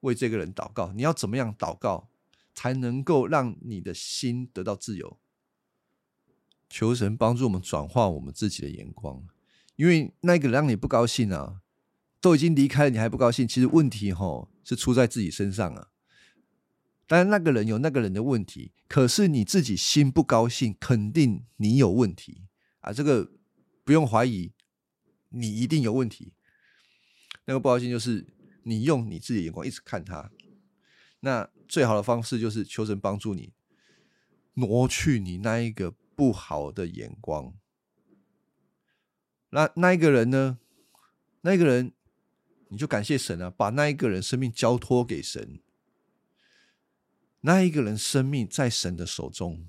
[0.00, 2.08] 为这个人祷告，你要怎么样祷告
[2.56, 5.20] 才能够让你的心得到自由？
[6.68, 9.24] 求神帮助我们转化我们自己的眼光，
[9.76, 11.60] 因为那个让你不高兴啊，
[12.20, 15.90] 都已经离开了，你还不高兴，其实问题哈是出在自己身上啊。
[17.06, 22.42] 当然，那个人有那个人的问题，可是你自己心不高兴，肯定你有问题
[22.80, 22.92] 啊。
[22.92, 23.30] 这个
[23.84, 24.52] 不用怀疑，
[25.28, 26.32] 你一定有问题。
[27.44, 28.32] 那个不高兴就是。
[28.68, 30.28] 你用你自己眼光一直看他，
[31.20, 33.52] 那最好的方式就是求神帮助你
[34.54, 37.54] 挪去你那一个不好的眼光。
[39.50, 40.58] 那那一个人呢？
[41.42, 41.92] 那一个人
[42.68, 45.60] 你就感谢神啊，把那一个人生命交托给神。
[47.42, 49.68] 那一个人生命在神的手中，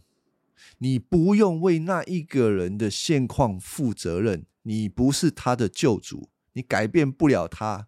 [0.80, 4.46] 你不用为那一个人的现况负责任。
[4.64, 7.88] 你不是他的救主，你改变不了他。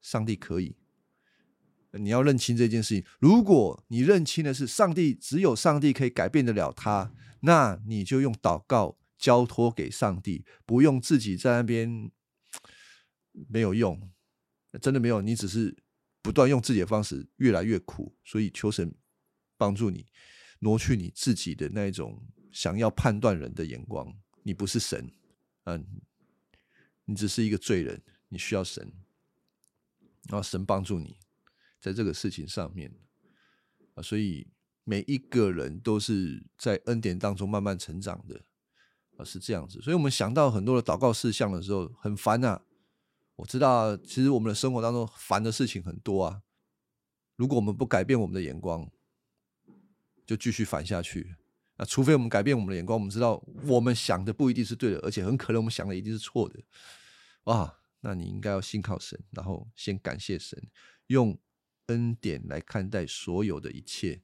[0.00, 0.76] 上帝可以，
[1.98, 3.04] 你要认清这件事情。
[3.18, 12.10] 如果你认清的是上帝，只有上帝可以改变得了他，那你就用祷告交托给上帝，不用自己在那边
[13.48, 14.10] 没有用，
[14.80, 15.20] 真的没有。
[15.20, 15.76] 你只是
[16.22, 18.16] 不断用自己的方式，越来越苦。
[18.24, 18.94] 所以求神
[19.56, 20.06] 帮助你
[20.60, 24.12] 挪去你自己的那种想要判断人的眼光。
[24.42, 25.10] 你不是神，
[25.64, 25.84] 嗯，
[27.04, 28.92] 你只是一个罪人，你需要神。
[30.28, 31.16] 然后神帮助你，
[31.86, 32.92] 在这个事情上面
[33.94, 34.44] 啊，所以
[34.82, 38.42] 每一个人都是在恩典当中慢慢成长的
[39.16, 39.80] 啊，是这样子。
[39.80, 42.60] 所以我们想到很多的祷告事项的时候，很烦啊。
[43.36, 46.42] 我知道，其实我们的生活当中烦的事情很多啊。
[47.36, 48.90] 如果我们不改变我们的眼光，
[50.26, 51.36] 就继续烦下去
[51.76, 51.84] 啊。
[51.84, 56.60] 除非我们改变我们的眼光，我们知道我们想的不一定是对的，而且很可能我们想的一定是错的
[57.44, 57.78] 啊。
[58.00, 60.60] 那你应该要信靠神，然后先感谢神，
[61.08, 61.38] 用
[61.86, 64.22] 恩典来看待所有的一切，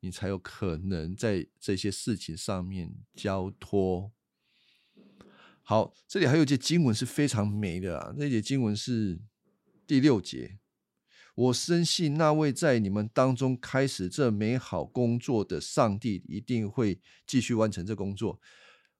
[0.00, 4.12] 你才有可能在这些事情上面交托。
[5.62, 9.20] 好，这里还有一节经文是非常美的啊，那节经文是
[9.86, 10.58] 第六节。
[11.36, 18.40] 我深信那位在你们当中开始这美好工作的上帝，一定会继续完成这工作。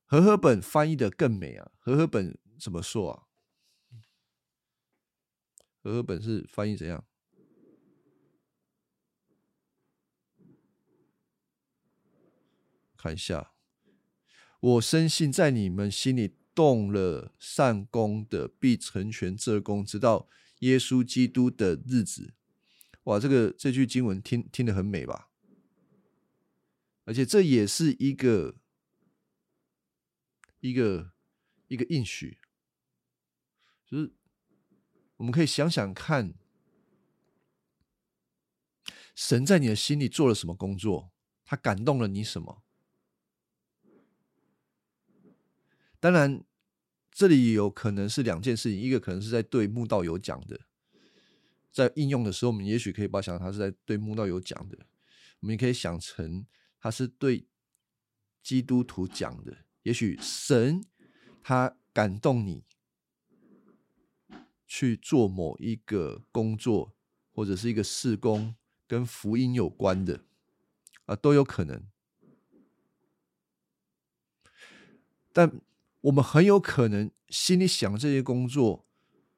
[0.06, 3.22] 和合本翻译的更美啊，和合本怎么说啊？
[5.82, 7.04] 和合本是翻译怎样？
[13.01, 13.53] 看一下，
[14.61, 20.28] 我深信在你们心里动了善功的，必成全这功，直到
[20.59, 22.34] 耶稣基督的日子。
[23.05, 25.30] 哇，这个这句经文听听得很美吧？
[27.05, 28.57] 而且这也是一个
[30.61, 31.12] 一个
[31.68, 32.38] 一个应许，
[33.86, 34.12] 就是
[35.16, 36.34] 我们可以想想看，
[39.14, 41.11] 神在你的心里做了什么工作，
[41.46, 42.62] 他感动了你什么？
[46.01, 46.42] 当然，
[47.12, 50.61] 这里有可能是两件事情，一个可能是在对慕道友讲的，
[51.70, 54.78] 在应用的时候，我们也许可以把想他是在对慕道友讲的，
[55.40, 56.46] 我们也可以想成。
[56.82, 57.46] 他是对
[58.42, 60.82] 基督徒讲的，也许神
[61.42, 62.64] 他感动你
[64.66, 66.94] 去做某一个工作，
[67.32, 68.55] 或者是一个事工
[68.86, 70.24] 跟福音有关的
[71.05, 71.84] 啊，都有可能。
[75.32, 75.61] 但
[76.03, 78.86] 我们很有可能心里想这些工作，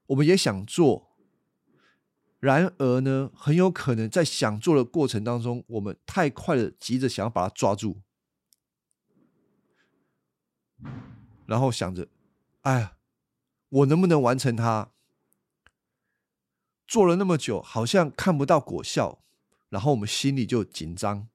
[0.06, 1.10] 我们也想做。
[2.38, 8.00] 然而呢，很有可能在想做的过程当中，我们太快的急着想要把它抓住，
[11.46, 12.08] 然后想着，
[12.62, 12.96] 哎呀，
[13.68, 14.90] 我能不能完成它？
[16.84, 19.22] 做了那么久，好像看不到果效，
[19.68, 21.28] 然后我们心里就紧张，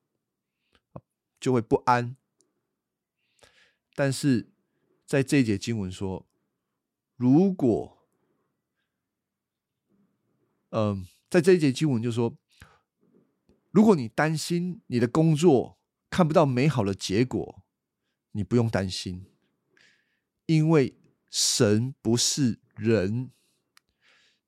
[1.39, 2.17] 就会不安。
[3.95, 4.51] 但是
[5.07, 6.27] 在这一节经文说，
[7.15, 7.97] 如果
[10.71, 12.37] 嗯，在这一节经文就说，
[13.71, 15.79] 如果你担心你的工作
[16.09, 17.63] 看不到美好的结果，
[18.31, 19.25] 你不用担心，
[20.45, 20.99] 因为
[21.29, 23.31] 神不是人，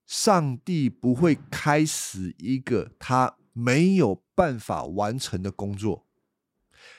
[0.05, 6.05] 上帝不会开始一个他没有办法完成的工作。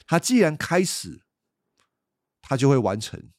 [0.07, 1.21] 他既然开始，
[2.41, 3.31] 他就会完成。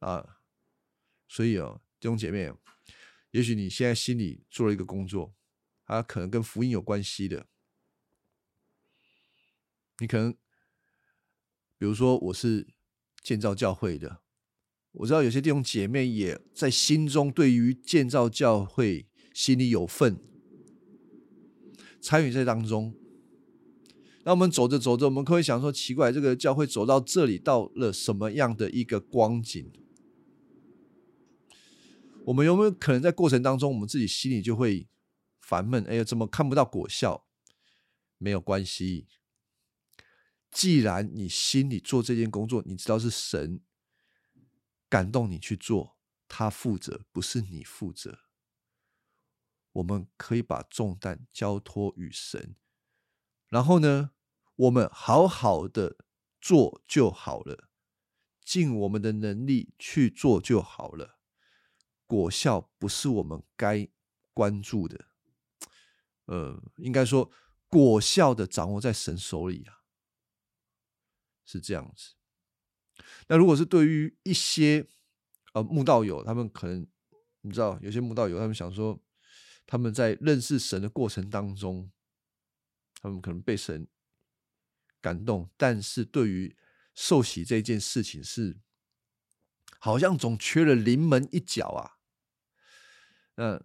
[0.00, 0.38] 啊，
[1.26, 2.52] 所以哦，弟兄姐妹。
[3.30, 5.32] 也许你现在心里做了一个工作，
[5.86, 7.46] 它可能跟福音有关系的。
[10.00, 10.32] 你可能，
[11.78, 12.66] 比如说我是
[13.22, 14.20] 建造教会的，
[14.90, 20.18] 我知道有些弟兄姐妹也在心中对于建造教会心里有份，
[22.00, 22.92] 参与在当中。
[24.24, 29.70] 那我们走着走着，我们可以想说，奇怪，这个教会走到这里，到了什么样的一个光景？
[32.30, 34.88] 我们有没有可能在过程当中，我们自己心里就会
[35.40, 35.84] 烦闷？
[35.84, 37.26] 哎呀，怎么看不到果效？
[38.18, 39.08] 没有关系，
[40.50, 43.60] 既然你心里做这件工作，你知道是神
[44.88, 45.96] 感动你去做，
[46.28, 48.20] 他负责，不是你负责。
[49.72, 52.54] 我们可以把重担交托于神，
[53.48, 54.12] 然后呢，
[54.54, 55.96] 我们好好的
[56.40, 57.70] 做就好了，
[58.44, 61.19] 尽我们的能力去做就好了。
[62.10, 63.88] 果效不是我们该
[64.34, 65.04] 关注的，
[66.24, 67.30] 呃，应该说
[67.68, 69.84] 果效的掌握在神手里啊，
[71.44, 72.14] 是这样子。
[73.28, 74.88] 那如果是对于一些
[75.52, 76.84] 呃慕道友，他们可能
[77.42, 79.00] 你知道，有些慕道友他们想说，
[79.66, 81.92] 他们在认识神的过程当中，
[83.00, 83.86] 他们可能被神
[85.00, 86.56] 感动，但是对于
[86.92, 88.58] 受洗这件事情是
[89.78, 91.98] 好像总缺了临门一脚啊。
[93.36, 93.62] 那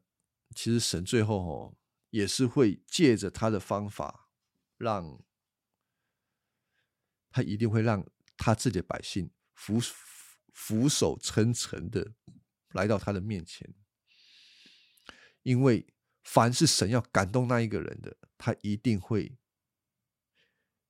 [0.55, 1.77] 其实神最后哦，
[2.09, 4.29] 也是会借着他的方法，
[4.77, 5.21] 让
[7.29, 8.05] 他一定会让
[8.37, 9.79] 他自己的百姓俯
[10.53, 12.13] 俯首称臣的
[12.69, 13.73] 来到他的面前，
[15.43, 15.93] 因为
[16.23, 19.37] 凡是神要感动那一个人的，他一定会，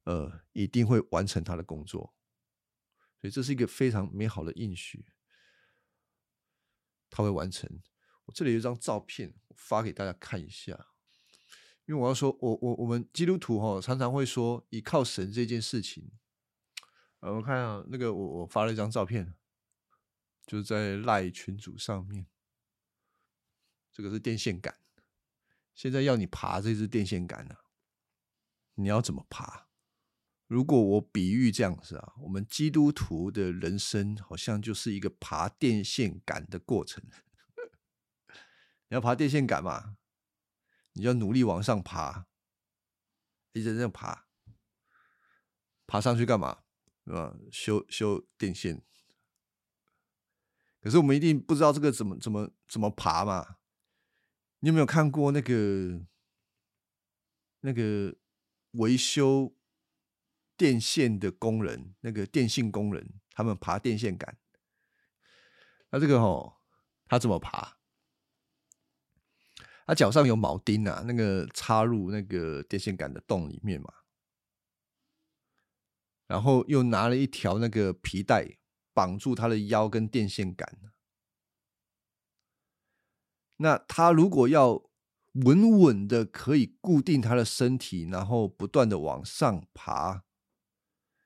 [0.04, 2.14] 呃，一定会完成他的工作，
[3.20, 5.08] 所以这是一个非常美好的应许，
[7.10, 7.82] 他会完成。
[8.26, 10.88] 我这里有一张照片，发给大家看一下。
[11.86, 16.12] 因为我要说，我我我们基督徒哈，常常会说依靠神这件事情。
[17.20, 19.36] 呃，我看啊，那个我我发了一张照片，
[20.48, 22.26] 就是在赖群组上面。
[23.92, 24.78] 这个是电线杆，
[25.74, 27.56] 现在要你爬这支电线杆呢，
[28.74, 29.68] 你要怎么爬？
[30.48, 37.04] 如果我比喻这样子啊，我们基督徒的人生好像就是一个爬电线杆的过程。
[38.88, 39.98] 你要爬电线杆嘛？
[40.94, 42.28] 你要努力往上爬，
[43.52, 44.28] 一直这样爬，
[45.86, 46.64] 爬上去干嘛？
[47.06, 47.36] 是吧？
[47.52, 48.82] 修修电线。
[50.80, 53.58] 可是我们一定不知道这个怎么怎么怎么爬嘛？
[54.60, 56.06] 你有没有看过那个
[57.62, 58.16] 那个
[58.72, 59.56] 维修
[60.56, 61.96] 电线的工人？
[62.02, 64.38] 那个电信工人，他们爬电线杆。
[65.90, 66.58] 那这个哦，
[67.08, 67.78] 他怎么爬？
[69.86, 73.94] 他脚上有铆钉啊，那个插入那个电线杆的洞里面嘛，
[76.26, 78.58] 然后又拿了一条那个皮带
[78.94, 80.80] 绑住他的腰跟电线杆。
[83.58, 84.84] 那他如果要
[85.34, 90.24] 稳稳的可以固定他的身体，然后不断的往上爬，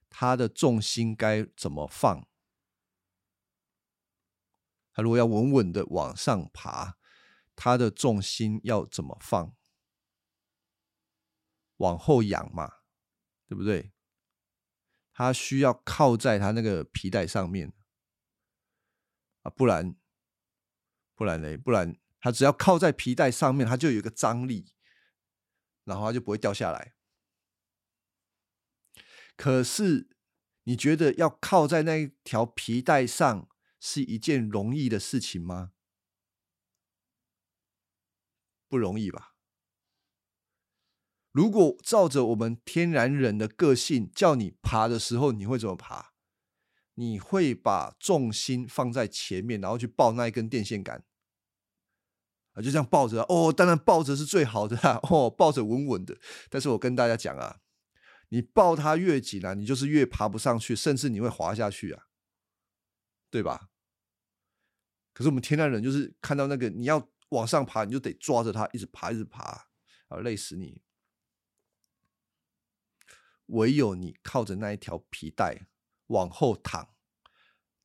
[0.09, 2.27] 他的重心该怎么放？
[4.91, 6.98] 他如果要稳稳的往上爬。
[7.61, 9.53] 他的重心要怎么放？
[11.75, 12.71] 往后仰嘛，
[13.49, 13.91] 对不对？
[15.11, 17.73] 他需要靠在他那个皮带上面
[19.41, 19.93] 啊，不然，
[21.15, 21.57] 不然呢？
[21.57, 24.73] 不然他只要靠在皮带上面，他就有一个张力，
[25.83, 26.95] 然后他就不会掉下来。
[29.35, 30.09] 可是，
[30.63, 33.49] 你觉得要靠在那一条皮带上
[33.81, 35.73] 是一件容易的事情吗？
[38.69, 39.33] 不容易吧？
[41.31, 46.13] 如果照着我们天然人的个性，叫你爬的时候，你会怎么爬？
[46.95, 51.03] 你会把重心放在前面，然后去抱那一根电线杆
[52.53, 52.61] 啊？
[52.61, 56.17] 就这样抱着哦，当然抱着是最好的啦，哦，抱着稳稳的。
[56.49, 57.59] 但是我跟大家讲啊，
[58.29, 62.07] 你抱它越紧啊，你就是越爬不上去，甚至你会滑下去啊，
[63.29, 63.69] 对吧？
[65.13, 67.07] 可是我们天然人就是看到那个你要。
[67.29, 69.69] 往上爬，你就得抓着它，一直爬，一直爬，
[70.07, 70.83] 啊，累死你！
[73.47, 75.67] 唯有你靠着那一条皮带
[76.07, 76.95] 往后躺，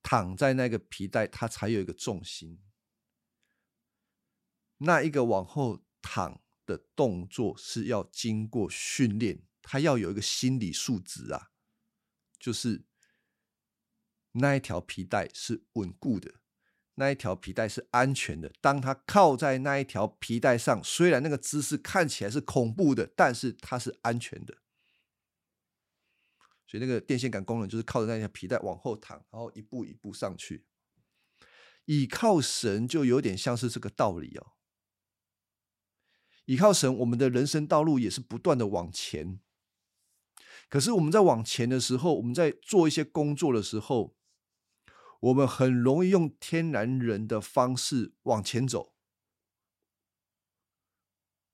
[0.03, 2.63] 躺在那个皮带，它才有一个重心。
[4.79, 11.51] 那一个往后躺的动作是要经过训练，它要有一个心理素质啊，
[12.39, 12.85] 就是
[14.33, 16.41] 那一条皮带是稳固的。
[16.97, 18.53] 那一条皮带是安全的。
[18.61, 24.59] 当他靠在那一条皮带上，虽然那个姿势看起来是恐怖的，但是它是安全的。
[26.67, 30.65] 所以那个电线杆功能就是靠着那条皮带往后躺，然后一步一步上去。
[31.87, 34.53] 倚靠神就有点像是这个道理哦。
[36.47, 39.41] 倚靠神，我们的人生道路也是不断的往前。
[40.69, 44.17] 可是我们在往前的时候，我们在做一些工作的时候。
[45.25, 48.95] 我们很容易用天然人的方式往前走，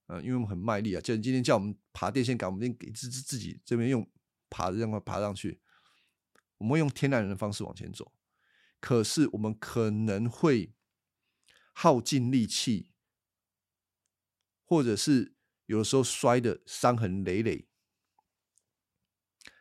[0.07, 1.01] 嗯，因为我们很卖力啊。
[1.01, 4.11] 就今天叫我们爬电线杆，我们给自自自己这边用
[4.49, 5.61] 爬的这样爬上去，
[6.59, 8.13] 我们用天然人的方式往前走。
[8.81, 10.75] 可是我们可能会
[11.73, 12.91] 耗尽力气，
[14.65, 17.69] 或者是有的时候摔的伤痕累累。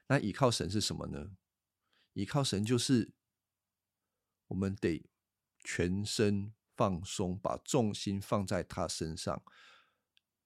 [0.07, 1.29] 那依靠神是什么呢？
[2.13, 3.13] 依靠神就是。
[4.49, 5.03] 我们得
[5.63, 9.41] 全身放松，把重心放在他身上。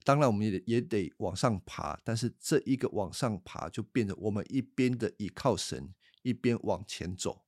[0.05, 5.93] 当然，我们也也得往上爬，但是这一个往上爬就变成我们一边的依靠神，
[6.23, 7.45] 一边往前走，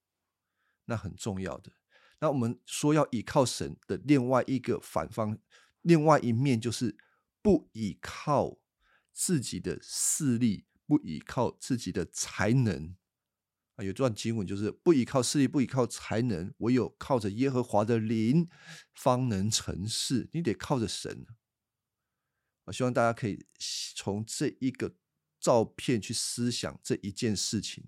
[0.86, 1.74] 那很重要的。
[2.20, 5.38] 那我们说要依靠神的另外一个反方，
[5.82, 6.96] 另外一面就是
[7.42, 8.58] 不依靠
[9.12, 12.96] 自己的势力，不依靠自己的才能。
[13.76, 18.48] 啊，有段经文就是不依靠势力，不依靠才能，唯有靠着耶和华的灵，
[18.94, 20.30] 方能成事。
[20.34, 21.26] 你得靠着神。
[22.66, 23.46] 我希望大家可以
[23.96, 24.96] 从这一个
[25.40, 27.86] 照片去思想这一件事情：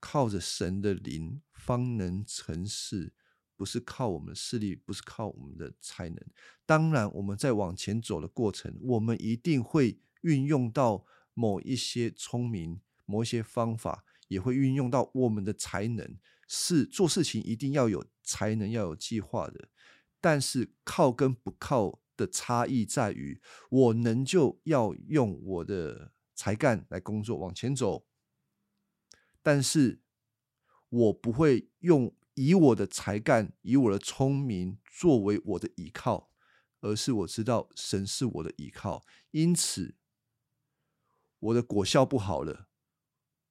[0.00, 3.12] 靠着神的灵，方能成事，
[3.54, 6.18] 不是靠我们的势力，不是靠我们的才能。
[6.64, 11.04] 当然，我们在往前走的过程，我们一定会运用到
[11.34, 12.80] 某一些聪明。
[13.08, 19.70] 某一些方法也会运用到我们的才能，是做事情一定要有才能，要有计划的。
[20.20, 23.40] 但是靠跟不靠的差异在于，
[23.70, 28.04] 我能就要用我的才干来工作往前走，
[29.42, 30.02] 但是
[30.88, 36.30] 我不会用以我的才干、以我的聪明作为我的依靠，
[36.80, 39.94] 而是我知道神是我的依靠，因此
[41.38, 42.68] 我的果效不好了。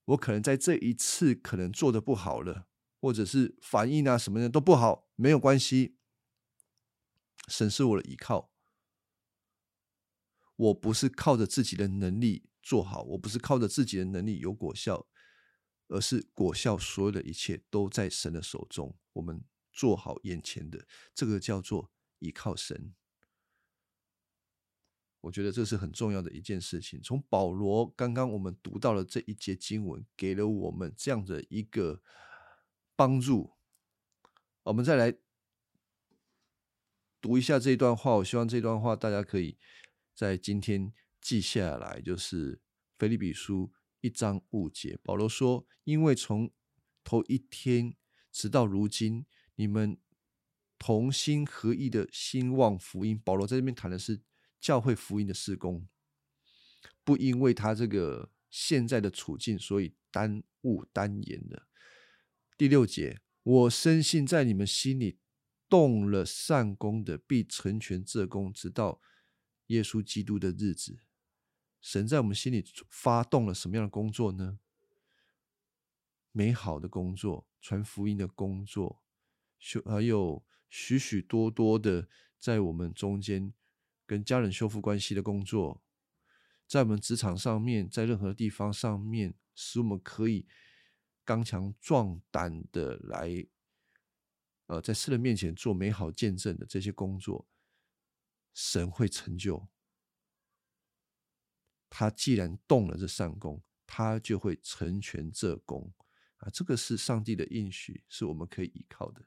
[0.07, 2.67] 我可能在这一次可能做的不好了，
[2.99, 5.97] 或者是反应啊什么的都不好，没有关系。
[7.47, 8.51] 神是我的依靠，
[10.55, 15.07] 我不是靠着自己的能力做好，我不是靠着自己的能力有果效，
[15.87, 18.97] 而是果效所有的一切都在神的手中。
[19.13, 22.93] 我们做好眼前的，这个叫做依靠神。
[25.21, 27.01] 我觉得这是很重要的一件事情。
[27.01, 32.01] 从保罗刚刚我们读到了这一节经文，给了我们这样的一个
[32.95, 33.53] 帮助。
[34.63, 35.17] 我们再来
[37.19, 39.57] 读一下这一段话，我希望这段话大家可以
[40.13, 42.61] 在今天记下来，就是
[42.97, 46.51] 腓立比书一章五节，保罗说：“因为从
[47.03, 47.95] 头一天
[48.31, 49.97] 直到如今，你们
[50.77, 54.21] 同心合意的兴旺福音。”保罗在这边谈的是
[54.67, 55.87] 教会福音的事工，
[57.05, 61.69] 不因为他这个现在的处境，所以耽误单言的。
[62.57, 65.19] 第六节，我深信在你们心里。
[65.69, 69.01] 动了善功的，必成全这功，直到
[69.65, 70.99] 耶稣基督的日子。
[71.81, 74.59] 神在我们心里发动了什么样的工作呢？
[76.31, 79.01] 美好的工作，传福音的工作，
[79.85, 82.07] 还有许许多多的
[82.39, 83.53] 在我们中间
[84.07, 85.83] 跟家人修复关系的工作，
[86.65, 90.47] 在我们职场上面，在任何地方上面，使我们可以
[91.23, 93.45] 刚强壮胆的来。
[94.67, 97.47] 呃，在世人面前做美好见证的这些工作，
[98.53, 99.67] 神会成就。
[101.89, 105.93] 他既然动了这善功，他就会成全这功
[106.37, 106.49] 啊！
[106.49, 109.25] 这个是上帝的应许，是我们可以依靠的。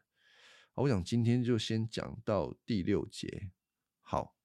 [0.74, 3.50] 我想今天就先讲到第六节。
[4.00, 4.39] 好。